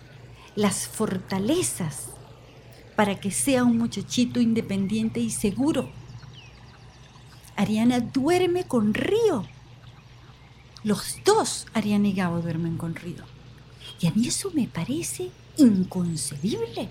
las 0.56 0.88
fortalezas 0.88 2.10
para 2.96 3.20
que 3.20 3.32
sea 3.32 3.64
un 3.64 3.78
muchachito 3.78 4.40
independiente 4.42 5.20
y 5.20 5.30
seguro. 5.30 5.90
Ariana 7.56 8.00
duerme 8.00 8.66
con 8.66 8.94
Río. 8.94 9.46
Los 10.84 11.18
dos, 11.24 11.68
Ariana 11.74 12.10
y 12.10 12.14
Gabo, 12.14 12.42
duermen 12.42 12.78
con 12.78 12.96
Río. 12.96 13.24
Y 14.00 14.08
a 14.08 14.12
mí 14.12 14.28
eso 14.28 14.52
me 14.54 14.68
parece 14.68 15.32
inconcebible, 15.58 16.90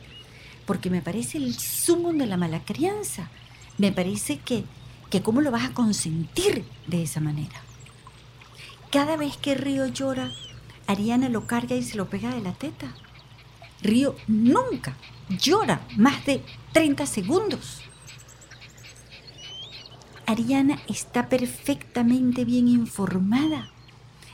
porque 0.65 0.91
me 0.91 1.03
parece 1.03 1.39
el 1.39 1.59
sumo 1.59 2.13
de 2.13 2.27
la 2.27 2.37
mala 2.37 2.65
crianza. 2.65 3.31
Me 3.79 3.93
parece 3.93 4.39
que, 4.39 4.65
que 5.11 5.23
cómo 5.23 5.41
lo 5.41 5.51
vas 5.51 5.65
a 5.65 5.75
consentir 5.75 6.65
de 6.87 7.03
esa 7.03 7.21
manera. 7.21 7.61
Cada 8.91 9.17
vez 9.17 9.37
que 9.37 9.55
Río 9.55 9.87
llora, 9.87 10.33
Ariana 10.87 11.29
lo 11.29 11.47
carga 11.47 11.77
y 11.77 11.83
se 11.83 11.97
lo 11.97 12.09
pega 12.09 12.35
de 12.35 12.41
la 12.41 12.53
teta. 12.53 12.95
Río 13.83 14.17
nunca 14.27 14.97
llora 15.29 15.81
más 15.97 16.25
de 16.27 16.43
30 16.73 17.07
segundos. 17.07 17.83
Ariana 20.27 20.81
está 20.89 21.29
perfectamente 21.29 22.45
bien 22.45 22.69
informada. 22.69 23.71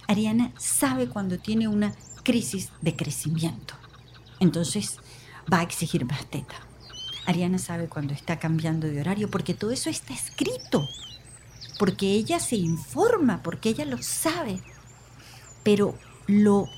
Ariana 0.07 0.53
sabe 0.59 1.09
cuando 1.09 1.39
tiene 1.39 1.69
una 1.69 1.95
crisis 2.23 2.71
de 2.83 2.95
crecimiento. 2.95 3.75
Entonces 4.41 4.99
va 5.53 5.61
a 5.61 5.63
exigir 5.63 6.05
más 6.05 6.27
teta. 6.27 6.66
Ariana 7.27 7.59
sabe 7.59 7.89
cuando 7.89 8.15
está 8.15 8.39
cambiando 8.39 8.87
de 8.87 9.01
horario 9.01 9.31
porque 9.31 9.55
todo 9.55 9.73
eso 9.73 9.91
está 9.91 10.15
escrito. 10.15 10.87
Porque 11.79 12.13
ella 12.13 12.41
se 12.41 12.57
informa, 12.57 13.43
porque 13.43 13.69
ella 13.69 13.85
lo 13.85 14.03
sabe. 14.03 14.61
Pero 15.63 15.95
lo, 16.27 16.69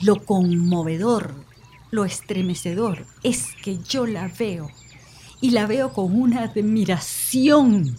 lo 0.00 0.24
conmovedor, 0.24 1.34
lo 1.90 2.04
estremecedor 2.04 3.06
es 3.22 3.46
que 3.62 3.78
yo 3.78 4.06
la 4.06 4.28
veo 4.28 4.70
y 5.40 5.50
la 5.50 5.66
veo 5.66 5.92
con 5.92 6.20
una 6.20 6.42
admiración. 6.42 7.96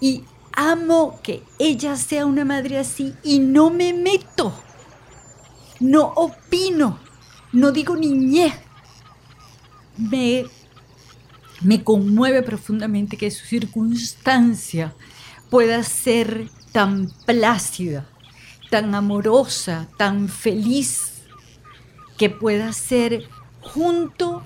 Y 0.00 0.24
amo 0.52 1.20
que 1.22 1.42
ella 1.58 1.96
sea 1.96 2.26
una 2.26 2.44
madre 2.44 2.78
así 2.78 3.14
y 3.22 3.38
no 3.38 3.70
me 3.70 3.92
meto, 3.92 4.52
no 5.80 6.02
opino, 6.16 6.98
no 7.52 7.72
digo 7.72 7.96
niñez. 7.96 8.54
Me, 9.98 10.46
me 11.60 11.82
conmueve 11.82 12.42
profundamente 12.42 13.16
que 13.16 13.30
su 13.30 13.44
circunstancia 13.44 14.94
pueda 15.50 15.82
ser 15.82 16.48
tan 16.72 17.10
plácida, 17.26 18.06
tan 18.70 18.94
amorosa, 18.94 19.88
tan 19.96 20.28
feliz, 20.28 21.22
que 22.16 22.30
pueda 22.30 22.72
ser 22.72 23.28
junto 23.60 24.42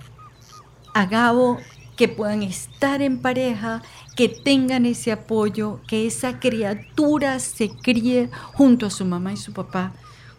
a 0.94 1.06
Gabo, 1.06 1.58
que 1.96 2.08
puedan 2.08 2.42
estar 2.42 3.02
en 3.02 3.20
pareja, 3.20 3.82
que 4.16 4.28
tengan 4.28 4.86
ese 4.86 5.12
apoyo, 5.12 5.80
que 5.86 6.06
esa 6.06 6.38
criatura 6.40 7.38
se 7.38 7.70
críe 7.70 8.30
junto 8.54 8.86
a 8.86 8.90
su 8.90 9.04
mamá 9.04 9.32
y 9.32 9.36
su 9.36 9.52
papá 9.52 9.92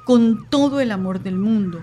con 0.06 0.48
todo 0.50 0.80
el 0.80 0.92
amor 0.92 1.22
del 1.22 1.36
mundo. 1.36 1.82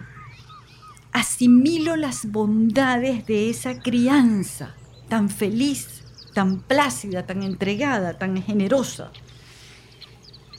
Asimilo 1.12 1.96
las 1.96 2.30
bondades 2.30 3.26
de 3.26 3.50
esa 3.50 3.80
crianza 3.80 4.74
tan 5.08 5.28
feliz, 5.28 6.02
tan 6.34 6.60
plácida, 6.60 7.26
tan 7.26 7.42
entregada, 7.42 8.16
tan 8.16 8.40
generosa. 8.42 9.10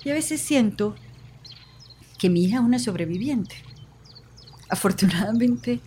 Y 0.04 0.10
a 0.10 0.14
veces 0.14 0.42
siento 0.42 0.96
que 2.20 2.30
mi 2.30 2.44
hija 2.44 2.58
es 2.58 2.64
una 2.64 2.80
sobreviviente. 2.80 3.56
Afortunadamente, 4.70 5.80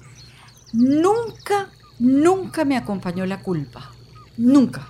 nunca, 0.72 1.70
nunca 1.98 2.64
me 2.64 2.76
acompañó 2.76 3.26
la 3.26 3.42
culpa. 3.42 3.92
Nunca. 4.36 4.88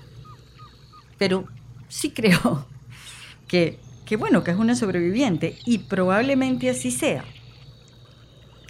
Pero 1.18 1.46
sí 1.88 2.10
creo 2.10 2.66
que, 3.48 3.78
que 4.06 4.16
bueno, 4.16 4.44
que 4.44 4.52
es 4.52 4.56
una 4.56 4.76
sobreviviente 4.76 5.58
y 5.66 5.78
probablemente 5.78 6.70
así 6.70 6.90
sea. 6.90 7.24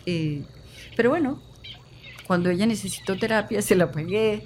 Eh, 0.06 0.44
pero 0.96 1.10
bueno, 1.10 1.40
cuando 2.26 2.50
ella 2.50 2.66
necesitó 2.66 3.16
terapia 3.16 3.62
se 3.62 3.76
la 3.76 3.92
pagué 3.92 4.44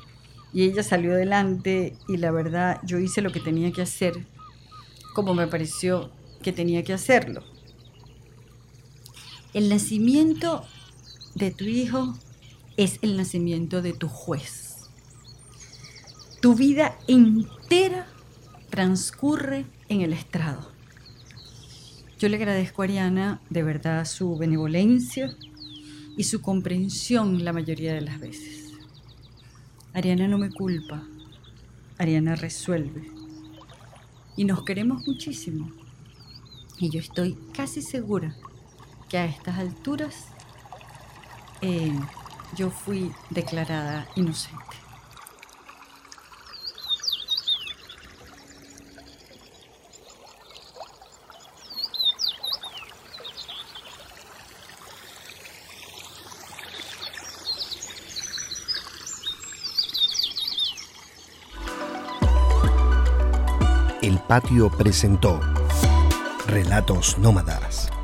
y 0.52 0.64
ella 0.64 0.82
salió 0.82 1.12
adelante 1.12 1.96
y 2.08 2.16
la 2.16 2.30
verdad 2.30 2.80
yo 2.84 2.98
hice 2.98 3.20
lo 3.20 3.30
que 3.30 3.40
tenía 3.40 3.72
que 3.72 3.82
hacer 3.82 4.26
como 5.14 5.34
me 5.34 5.46
pareció 5.46 6.11
que 6.42 6.52
tenía 6.52 6.84
que 6.84 6.92
hacerlo. 6.92 7.42
El 9.52 9.68
nacimiento 9.68 10.64
de 11.34 11.50
tu 11.50 11.64
hijo 11.64 12.16
es 12.76 12.98
el 13.02 13.16
nacimiento 13.16 13.82
de 13.82 13.92
tu 13.92 14.08
juez. 14.08 14.88
Tu 16.40 16.54
vida 16.54 16.96
entera 17.08 18.06
transcurre 18.70 19.66
en 19.88 20.02
el 20.02 20.12
estrado. 20.12 20.70
Yo 22.18 22.28
le 22.28 22.37
agradezco 22.37 22.82
a 22.82 22.84
Ariana 22.84 23.40
de 23.50 23.62
verdad 23.62 24.04
su 24.04 24.37
benevolencia 24.37 25.37
y 26.18 26.24
su 26.24 26.42
comprensión 26.42 27.44
la 27.44 27.52
mayoría 27.52 27.94
de 27.94 28.00
las 28.00 28.18
veces. 28.18 28.72
Ariana 29.94 30.26
no 30.26 30.37
me 30.37 30.50
culpa, 30.50 31.04
Ariana 31.96 32.35
resuelve. 32.35 33.09
Y 34.37 34.44
nos 34.44 34.64
queremos 34.64 35.07
muchísimo. 35.07 35.70
Y 36.81 36.90
yo 36.90 36.98
estoy 36.98 37.38
casi 37.54 37.83
segura 37.83 38.37
que 39.09 39.16
a 39.16 39.26
estas 39.26 39.59
alturas 39.59 40.26
eh, 41.61 41.96
yo 42.57 42.70
fui 42.70 43.12
declarada 43.31 44.09
inocente. 44.16 44.88
Patio 64.28 64.68
presentó 64.68 65.40
Relatos 66.46 67.16
Nómadas. 67.18 67.97